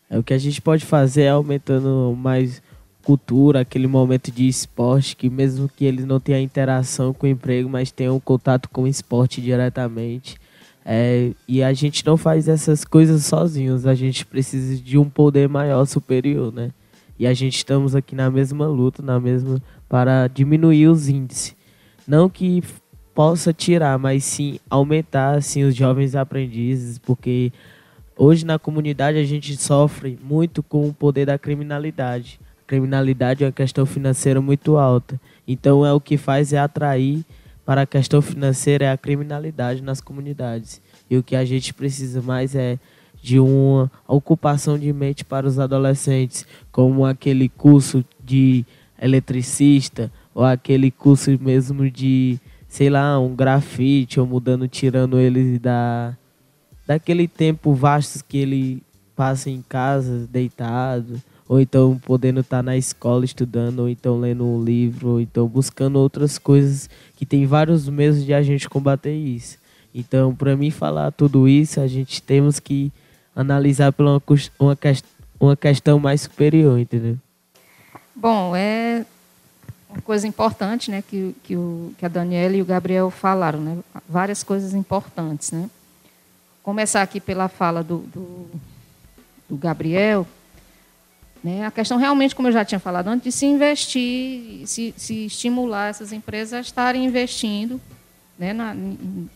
É 0.09 0.17
o 0.17 0.23
que 0.23 0.33
a 0.33 0.37
gente 0.37 0.61
pode 0.61 0.85
fazer 0.85 1.23
é 1.23 1.29
aumentando 1.29 2.15
mais 2.17 2.61
cultura, 3.03 3.61
aquele 3.61 3.87
momento 3.87 4.29
de 4.29 4.45
esporte, 4.47 5.15
que 5.15 5.29
mesmo 5.29 5.69
que 5.69 5.85
eles 5.85 6.05
não 6.05 6.19
tenham 6.19 6.41
interação 6.41 7.13
com 7.13 7.25
o 7.25 7.29
emprego, 7.29 7.69
mas 7.69 7.89
tenham 7.89 8.19
contato 8.19 8.69
com 8.69 8.83
o 8.83 8.87
esporte 8.87 9.39
diretamente. 9.39 10.37
É, 10.85 11.31
e 11.47 11.63
a 11.63 11.71
gente 11.71 12.05
não 12.05 12.17
faz 12.17 12.49
essas 12.49 12.83
coisas 12.83 13.25
sozinhos, 13.25 13.85
a 13.85 13.95
gente 13.95 14.25
precisa 14.25 14.81
de 14.81 14.97
um 14.97 15.09
poder 15.09 15.47
maior, 15.47 15.85
superior, 15.85 16.53
né? 16.53 16.71
E 17.19 17.25
a 17.25 17.33
gente 17.33 17.57
estamos 17.57 17.95
aqui 17.95 18.15
na 18.15 18.29
mesma 18.29 18.67
luta, 18.67 19.01
na 19.01 19.19
mesma 19.19 19.61
para 19.89 20.27
diminuir 20.27 20.87
os 20.87 21.07
índices. 21.07 21.55
Não 22.07 22.29
que 22.29 22.63
possa 23.13 23.51
tirar, 23.51 23.97
mas 23.97 24.23
sim 24.23 24.59
aumentar 24.69 25.35
assim 25.35 25.63
os 25.63 25.75
jovens 25.75 26.15
aprendizes, 26.15 26.97
porque 26.99 27.51
hoje 28.15 28.45
na 28.45 28.59
comunidade 28.59 29.17
a 29.17 29.23
gente 29.23 29.57
sofre 29.57 30.17
muito 30.23 30.61
com 30.61 30.87
o 30.87 30.93
poder 30.93 31.25
da 31.25 31.37
criminalidade 31.37 32.39
criminalidade 32.67 33.43
é 33.43 33.47
uma 33.47 33.53
questão 33.53 33.85
financeira 33.85 34.41
muito 34.41 34.77
alta. 34.77 35.19
Então 35.47 35.85
é 35.85 35.93
o 35.93 36.01
que 36.01 36.17
faz 36.17 36.51
é 36.51 36.59
atrair 36.59 37.23
para 37.65 37.81
a 37.81 37.85
questão 37.85 38.21
financeira 38.21 38.85
é 38.85 38.91
a 38.91 38.97
criminalidade 38.97 39.81
nas 39.81 40.01
comunidades. 40.01 40.81
E 41.09 41.17
o 41.17 41.23
que 41.23 41.35
a 41.35 41.45
gente 41.45 41.73
precisa 41.73 42.21
mais 42.21 42.53
é 42.53 42.77
de 43.27 43.41
uma 43.41 43.91
ocupação 44.07 44.79
de 44.79 44.93
mente 44.93 45.25
para 45.25 45.45
os 45.45 45.59
adolescentes, 45.59 46.45
como 46.71 47.05
aquele 47.05 47.49
curso 47.49 48.05
de 48.23 48.65
eletricista 49.01 50.09
ou 50.33 50.45
aquele 50.45 50.89
curso 50.89 51.37
mesmo 51.41 51.91
de, 51.91 52.39
sei 52.69 52.89
lá, 52.89 53.19
um 53.19 53.35
grafite 53.35 54.17
ou 54.17 54.25
mudando, 54.25 54.65
tirando 54.65 55.19
eles 55.19 55.59
da 55.59 56.15
daquele 56.87 57.27
tempo 57.27 57.73
vasto 57.73 58.23
que 58.23 58.37
ele 58.37 58.81
passa 59.13 59.49
em 59.49 59.61
casa 59.61 60.25
deitado 60.31 61.21
ou 61.49 61.59
então 61.59 61.99
podendo 62.05 62.39
estar 62.39 62.57
tá 62.57 62.63
na 62.63 62.77
escola 62.77 63.25
estudando, 63.25 63.79
ou 63.79 63.89
então 63.89 64.17
lendo 64.17 64.45
um 64.45 64.63
livro, 64.63 65.09
ou 65.09 65.21
então 65.21 65.45
buscando 65.47 65.97
outras 65.97 66.37
coisas 66.37 66.89
que 67.17 67.25
tem 67.25 67.45
vários 67.45 67.89
meios 67.89 68.23
de 68.23 68.33
a 68.33 68.41
gente 68.41 68.69
combater 68.69 69.13
isso. 69.13 69.57
Então, 69.93 70.33
para 70.33 70.55
mim 70.55 70.69
falar 70.69 71.11
tudo 71.11 71.47
isso, 71.47 71.81
a 71.81 71.87
gente 71.87 72.21
temos 72.21 72.57
que 72.57 72.91
analisar 73.37 73.93
pela 73.93 74.13
uma, 74.13 74.21
uma, 74.59 74.77
uma 75.39 75.55
questão 75.55 75.99
mais 75.99 76.21
superior, 76.21 76.79
entendeu? 76.79 77.17
Bom, 78.15 78.55
é 78.55 79.05
uma 79.87 80.01
coisa 80.01 80.27
importante, 80.27 80.89
né, 80.89 81.03
que, 81.07 81.35
que, 81.43 81.55
o, 81.55 81.93
que 81.97 82.05
a 82.05 82.09
Daniela 82.09 82.55
e 82.55 82.61
o 82.61 82.65
Gabriel 82.65 83.11
falaram, 83.11 83.59
né, 83.59 83.77
várias 84.09 84.43
coisas 84.43 84.73
importantes, 84.73 85.51
né. 85.51 85.69
Começar 86.63 87.03
aqui 87.03 87.21
pela 87.21 87.47
fala 87.47 87.83
do, 87.83 87.99
do, 87.99 88.49
do 89.47 89.55
Gabriel, 89.55 90.27
né? 91.41 91.65
A 91.65 91.71
questão 91.71 91.97
realmente, 91.97 92.35
como 92.35 92.49
eu 92.49 92.51
já 92.51 92.65
tinha 92.65 92.79
falado 92.79 93.07
antes, 93.07 93.23
de 93.23 93.31
se 93.31 93.45
investir, 93.45 94.67
se, 94.67 94.93
se 94.97 95.27
estimular 95.27 95.89
essas 95.89 96.11
empresas 96.11 96.53
a 96.53 96.59
estarem 96.59 97.05
investindo 97.05 97.79
né, 98.37 98.53
na, 98.53 98.75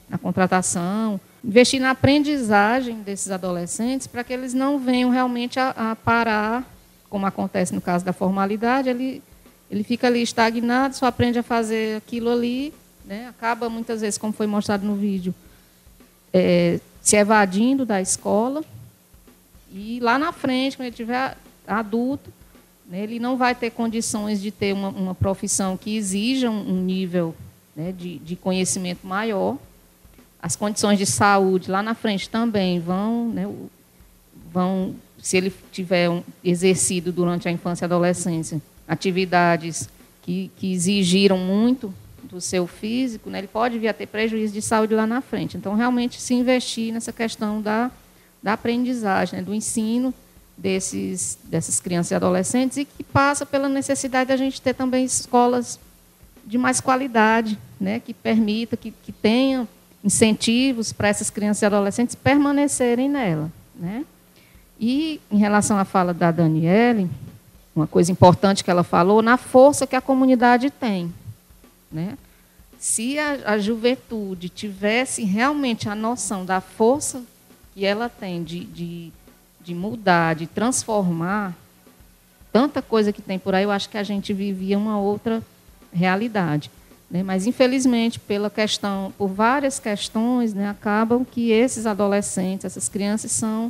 na 0.09 0.17
contratação, 0.17 1.19
investir 1.43 1.81
na 1.81 1.91
aprendizagem 1.91 3.01
desses 3.01 3.31
adolescentes 3.31 4.07
para 4.07 4.23
que 4.23 4.31
eles 4.31 4.53
não 4.53 4.77
venham 4.77 5.09
realmente 5.09 5.59
a, 5.59 5.69
a, 5.69 5.95
parar, 5.95 6.63
como 7.09 7.25
acontece 7.25 7.73
no 7.73 7.81
caso 7.81 8.05
da 8.05 8.13
formalidade, 8.13 8.89
ele, 8.89 9.21
ele 9.69 9.83
fica 9.83 10.07
ali 10.07 10.21
estagnado, 10.21 10.95
só 10.95 11.07
aprende 11.07 11.39
a 11.39 11.43
fazer 11.43 11.97
aquilo 11.97 12.29
ali, 12.29 12.73
né, 13.05 13.27
acaba 13.27 13.69
muitas 13.69 14.01
vezes, 14.01 14.17
como 14.17 14.31
foi 14.31 14.45
mostrado 14.45 14.85
no 14.85 14.95
vídeo, 14.95 15.33
é, 16.31 16.79
se 17.01 17.15
evadindo 17.15 17.85
da 17.85 17.99
escola, 17.99 18.63
e 19.73 19.99
lá 19.99 20.19
na 20.19 20.31
frente, 20.31 20.77
quando 20.77 20.87
ele 20.87 20.95
tiver 20.95 21.35
adulto, 21.65 22.31
né, 22.87 23.01
ele 23.01 23.19
não 23.19 23.35
vai 23.35 23.55
ter 23.55 23.71
condições 23.71 24.41
de 24.41 24.51
ter 24.51 24.73
uma, 24.73 24.89
uma 24.89 25.15
profissão 25.15 25.75
que 25.75 25.95
exija 25.95 26.51
um, 26.51 26.73
um 26.73 26.83
nível 26.83 27.33
né, 27.75 27.91
de, 27.91 28.19
de, 28.19 28.35
conhecimento 28.35 29.05
maior. 29.05 29.57
As 30.41 30.55
condições 30.55 30.97
de 30.97 31.05
saúde 31.05 31.69
lá 31.69 31.83
na 31.83 31.93
frente 31.93 32.29
também 32.29 32.79
vão, 32.79 33.29
né, 33.29 33.49
vão 34.51 34.95
se 35.19 35.37
ele 35.37 35.53
tiver 35.71 36.09
um, 36.09 36.23
exercido 36.43 37.11
durante 37.11 37.47
a 37.47 37.51
infância 37.51 37.85
e 37.85 37.87
adolescência 37.87 38.61
atividades 38.87 39.87
que, 40.21 40.51
que 40.57 40.73
exigiram 40.73 41.37
muito 41.37 41.93
do 42.23 42.41
seu 42.41 42.67
físico, 42.67 43.29
né, 43.29 43.39
ele 43.39 43.47
pode 43.47 43.79
vir 43.79 43.87
a 43.87 43.93
ter 43.93 44.05
prejuízo 44.05 44.53
de 44.53 44.61
saúde 44.61 44.93
lá 44.93 45.07
na 45.07 45.21
frente. 45.21 45.57
Então, 45.57 45.75
realmente, 45.75 46.21
se 46.21 46.33
investir 46.33 46.93
nessa 46.93 47.11
questão 47.11 47.61
da, 47.61 47.89
da 48.43 48.53
aprendizagem, 48.53 49.39
né, 49.39 49.45
do 49.45 49.53
ensino 49.53 50.13
desses, 50.57 51.37
dessas 51.43 51.79
crianças 51.79 52.11
e 52.11 52.15
adolescentes 52.15 52.77
e 52.77 52.85
que 52.85 53.03
passa 53.03 53.45
pela 53.45 53.67
necessidade 53.67 54.27
da 54.27 54.37
gente 54.37 54.61
ter 54.61 54.73
também 54.73 55.05
escolas 55.05 55.79
de 56.51 56.57
mais 56.57 56.81
qualidade, 56.81 57.57
né, 57.79 57.99
que 57.99 58.13
permita, 58.13 58.75
que, 58.75 58.91
que 58.91 59.11
tenha 59.11 59.65
incentivos 60.03 60.91
para 60.91 61.07
essas 61.07 61.29
crianças 61.29 61.61
e 61.61 61.65
adolescentes 61.65 62.13
permanecerem 62.13 63.09
nela. 63.09 63.49
Né? 63.73 64.03
E, 64.79 65.21
em 65.31 65.37
relação 65.37 65.77
à 65.77 65.85
fala 65.85 66.13
da 66.13 66.29
Daniele, 66.29 67.09
uma 67.73 67.87
coisa 67.87 68.11
importante 68.11 68.63
que 68.63 68.69
ela 68.69 68.83
falou, 68.83 69.21
na 69.21 69.37
força 69.37 69.87
que 69.87 69.95
a 69.95 70.01
comunidade 70.01 70.69
tem. 70.69 71.13
Né? 71.89 72.17
Se 72.77 73.17
a, 73.17 73.53
a 73.53 73.57
juventude 73.57 74.49
tivesse 74.49 75.23
realmente 75.23 75.87
a 75.87 75.95
noção 75.95 76.43
da 76.43 76.59
força 76.59 77.23
que 77.73 77.85
ela 77.85 78.09
tem 78.09 78.43
de, 78.43 78.65
de 78.65 79.13
de 79.63 79.73
mudar, 79.73 80.35
de 80.35 80.47
transformar, 80.47 81.55
tanta 82.51 82.81
coisa 82.81 83.13
que 83.13 83.21
tem 83.21 83.39
por 83.39 83.55
aí, 83.55 83.63
eu 83.63 83.71
acho 83.71 83.89
que 83.89 83.97
a 83.97 84.03
gente 84.03 84.33
vivia 84.33 84.77
uma 84.77 84.99
outra 84.99 85.41
realidade. 85.93 86.71
Né? 87.09 87.23
Mas, 87.23 87.45
infelizmente, 87.45 88.19
pela 88.19 88.49
questão, 88.49 89.13
por 89.17 89.27
várias 89.27 89.79
questões, 89.79 90.53
né, 90.53 90.69
acabam 90.69 91.25
que 91.25 91.51
esses 91.51 91.85
adolescentes, 91.85 92.65
essas 92.65 92.87
crianças 92.87 93.31
são, 93.31 93.69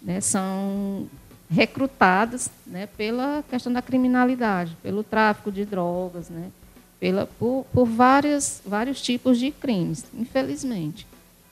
né, 0.00 0.20
são 0.20 1.08
recrutadas 1.50 2.48
né, 2.66 2.86
pela 2.86 3.42
questão 3.50 3.72
da 3.72 3.82
criminalidade, 3.82 4.76
pelo 4.82 5.02
tráfico 5.02 5.50
de 5.50 5.64
drogas, 5.64 6.28
né, 6.30 6.50
pela, 7.00 7.26
por, 7.26 7.66
por 7.72 7.84
várias, 7.84 8.62
vários 8.64 9.02
tipos 9.02 9.38
de 9.38 9.50
crimes, 9.50 10.04
infelizmente. 10.14 11.04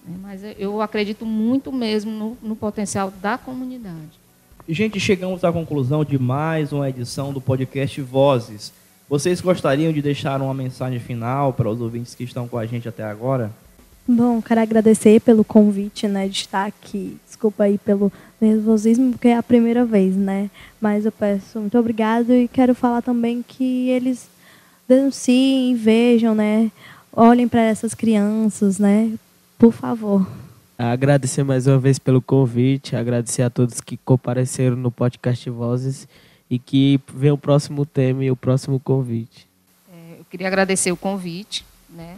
Né, 0.07 0.17
mas 0.23 0.43
eu 0.59 0.81
acredito 0.81 1.27
muito 1.27 1.73
mesmo 1.73 2.13
no, 2.13 2.39
no 2.41 2.55
potencial 2.55 3.13
da 3.21 3.37
comunidade. 3.37 4.27
Gente, 4.69 4.99
chegamos 4.99 5.45
à 5.45 5.53
conclusão 5.53 6.05
de 6.05 6.19
mais 6.19 6.73
uma 6.73 6.89
edição 6.89 7.33
do 7.33 7.41
podcast 7.41 8.01
Vozes. 8.01 8.73
Vocês 9.09 9.41
gostariam 9.41 9.93
de 9.93 10.03
deixar 10.03 10.43
uma 10.43 10.53
mensagem 10.53 10.99
final 10.99 11.53
para 11.53 11.71
os 11.71 11.81
ouvintes 11.81 12.15
que 12.15 12.25
estão 12.25 12.49
com 12.49 12.59
a 12.59 12.67
gente 12.67 12.89
até 12.89 13.05
agora? 13.05 13.53
Bom, 14.09 14.43
quero 14.43 14.61
agradecer 14.61 15.21
pelo 15.21 15.45
convite, 15.45 16.09
né, 16.09 16.27
de 16.27 16.37
estar 16.37 16.67
aqui. 16.67 17.17
Desculpa 17.25 17.65
aí 17.65 17.79
pelo 17.79 18.13
nervosismo, 18.41 19.13
porque 19.13 19.29
é 19.29 19.37
a 19.37 19.43
primeira 19.43 19.85
vez, 19.85 20.17
né? 20.17 20.51
Mas 20.81 21.05
eu 21.05 21.13
peço 21.13 21.61
muito 21.61 21.79
obrigado 21.79 22.33
e 22.33 22.49
quero 22.49 22.75
falar 22.75 23.01
também 23.01 23.45
que 23.47 23.89
eles 23.91 24.29
denunciem, 24.89 25.75
vejam, 25.77 26.35
né? 26.35 26.71
Olhem 27.13 27.49
para 27.49 27.63
essas 27.63 27.95
crianças, 27.95 28.79
né? 28.79 29.13
Por 29.57 29.73
favor. 29.73 30.27
Agradecer 30.77 31.43
mais 31.43 31.67
uma 31.67 31.79
vez 31.79 31.99
pelo 31.99 32.21
convite, 32.21 32.97
agradecer 32.97 33.43
a 33.43 33.51
todos 33.51 33.81
que 33.81 33.97
compareceram 33.97 34.77
no 34.77 34.91
podcast 34.91 35.49
Vozes 35.49 36.07
e 36.51 36.59
que 36.59 37.01
vem 37.13 37.31
o 37.31 37.39
próximo 37.39 37.85
tema 37.85 38.25
e 38.25 38.31
o 38.31 38.37
próximo 38.37 38.79
convite. 38.79 39.47
É, 39.93 40.17
eu 40.19 40.25
queria 40.31 40.47
agradecer 40.47 40.93
o 40.93 40.97
convite, 40.97 41.65
né? 41.91 42.17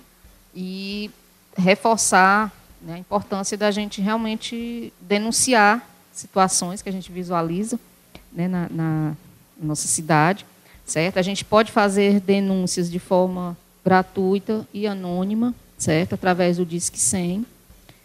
E 0.55 1.11
reforçar 1.57 2.53
né, 2.81 2.95
a 2.95 2.99
importância 2.99 3.57
da 3.57 3.71
gente 3.71 4.01
realmente 4.01 4.93
denunciar 5.01 5.89
situações 6.13 6.83
que 6.83 6.89
a 6.89 6.93
gente 6.93 7.11
visualiza 7.11 7.79
né, 8.33 8.49
na, 8.49 8.69
na 8.69 9.17
nossa 9.61 9.87
cidade, 9.89 10.45
certo? 10.85 11.19
A 11.19 11.23
gente 11.23 11.45
pode 11.45 11.73
fazer 11.73 12.21
denúncias 12.21 12.91
de 12.91 12.99
forma 12.99 13.57
gratuita 13.85 14.67
e 14.73 14.87
anônima, 14.87 15.55
certo? 15.77 16.15
Através 16.15 16.57
do 16.59 16.67
Disque 16.67 16.99
100. 16.99 17.47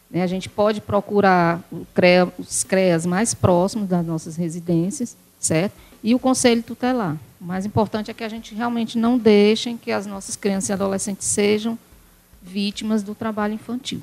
Né? 0.10 0.22
A 0.22 0.28
gente 0.28 0.50
pode 0.50 0.80
procurar 0.80 1.62
CREA, 1.94 2.32
os 2.38 2.64
CREAs 2.64 3.06
mais 3.06 3.34
próximos 3.34 3.90
das 3.90 4.06
nossas 4.06 4.36
residências, 4.36 5.18
certo? 5.40 5.74
E 6.04 6.14
o 6.14 6.20
Conselho 6.20 6.62
Tutelar. 6.62 7.18
O 7.40 7.46
mais 7.46 7.66
importante 7.66 8.12
é 8.12 8.14
que 8.14 8.24
a 8.24 8.30
gente 8.30 8.54
realmente 8.54 8.98
não 8.98 9.18
deixe 9.18 9.74
que 9.76 9.92
as 9.92 10.06
nossas 10.06 10.36
crianças 10.36 10.70
e 10.70 10.74
adolescentes 10.74 11.28
sejam 11.28 11.78
vítimas 12.42 13.02
do 13.02 13.16
trabalho 13.16 13.54
infantil. 13.54 14.02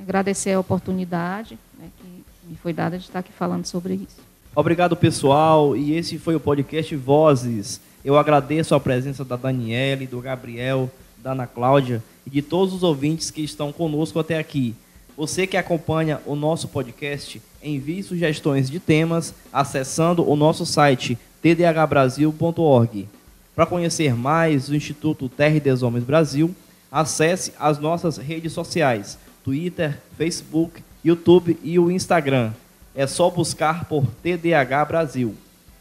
Agradecer 0.00 0.52
a 0.52 0.60
oportunidade 0.60 1.58
né, 1.78 1.88
que 1.98 2.48
me 2.48 2.56
foi 2.56 2.72
dada 2.72 2.96
de 2.96 3.04
estar 3.04 3.18
aqui 3.18 3.32
falando 3.32 3.66
sobre 3.66 3.94
isso. 3.94 4.16
Obrigado, 4.54 4.96
pessoal. 4.96 5.76
E 5.76 5.92
esse 5.92 6.18
foi 6.18 6.34
o 6.34 6.40
podcast 6.40 6.96
Vozes. 6.96 7.80
Eu 8.04 8.16
agradeço 8.16 8.74
a 8.74 8.80
presença 8.80 9.24
da 9.24 9.36
Daniele, 9.36 10.06
do 10.06 10.20
Gabriel, 10.20 10.90
da 11.18 11.32
Ana 11.32 11.46
Cláudia 11.46 12.02
e 12.26 12.30
de 12.30 12.40
todos 12.40 12.74
os 12.74 12.82
ouvintes 12.82 13.30
que 13.30 13.42
estão 13.42 13.72
conosco 13.72 14.18
até 14.18 14.38
aqui. 14.38 14.74
Você 15.16 15.46
que 15.46 15.56
acompanha 15.56 16.20
o 16.24 16.34
nosso 16.34 16.66
podcast, 16.66 17.42
envie 17.62 18.02
sugestões 18.02 18.70
de 18.70 18.80
temas 18.80 19.34
acessando 19.52 20.28
o 20.28 20.36
nosso 20.36 20.64
site 20.64 21.18
tdhbrasil.org. 21.42 23.08
Para 23.54 23.66
conhecer 23.66 24.14
mais 24.14 24.68
o 24.68 24.74
Instituto 24.74 25.28
Terra 25.28 25.60
dos 25.60 25.82
Homens 25.82 26.04
Brasil, 26.04 26.54
acesse 26.90 27.52
as 27.58 27.78
nossas 27.78 28.16
redes 28.16 28.52
sociais, 28.52 29.18
Twitter, 29.44 29.98
Facebook, 30.16 30.82
YouTube 31.04 31.58
e 31.62 31.78
o 31.78 31.90
Instagram. 31.90 32.52
É 32.94 33.06
só 33.06 33.30
buscar 33.30 33.84
por 33.84 34.06
TDH 34.22 34.84
Brasil. 34.86 35.34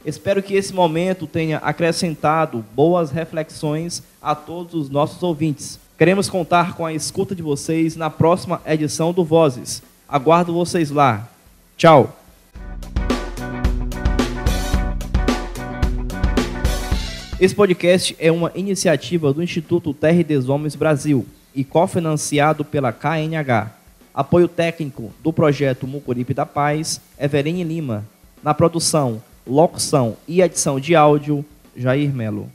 Espero 0.05 0.41
que 0.41 0.53
esse 0.53 0.73
momento 0.73 1.27
tenha 1.27 1.57
acrescentado 1.57 2.63
boas 2.73 3.11
reflexões 3.11 4.01
a 4.21 4.33
todos 4.33 4.73
os 4.73 4.89
nossos 4.89 5.21
ouvintes. 5.21 5.79
Queremos 5.97 6.29
contar 6.29 6.75
com 6.75 6.85
a 6.85 6.93
escuta 6.93 7.35
de 7.35 7.41
vocês 7.41 7.97
na 7.97 8.09
próxima 8.09 8.61
edição 8.65 9.11
do 9.11 9.23
Vozes. 9.25 9.83
Aguardo 10.07 10.53
vocês 10.53 10.89
lá. 10.89 11.27
Tchau! 11.79 12.13
Esse 17.39 17.55
podcast 17.55 18.17
é 18.19 18.29
uma 18.29 18.51
iniciativa 18.53 19.31
do 19.31 19.41
Instituto 19.41 19.93
Terra 19.93 20.21
dos 20.21 20.49
Homens 20.49 20.75
Brasil 20.75 21.25
e 21.55 21.63
cofinanciado 21.63 22.65
pela 22.65 22.91
KNH. 22.91 23.71
Apoio 24.13 24.49
técnico 24.49 25.13
do 25.23 25.31
projeto 25.31 25.87
Mucuripe 25.87 26.33
da 26.33 26.45
Paz, 26.45 26.99
Everine 27.17 27.63
Lima. 27.63 28.03
Na 28.43 28.53
produção, 28.53 29.23
locução 29.47 30.17
e 30.27 30.41
edição 30.41 30.81
de 30.81 30.97
áudio, 30.97 31.45
Jair 31.77 32.13
Melo. 32.13 32.51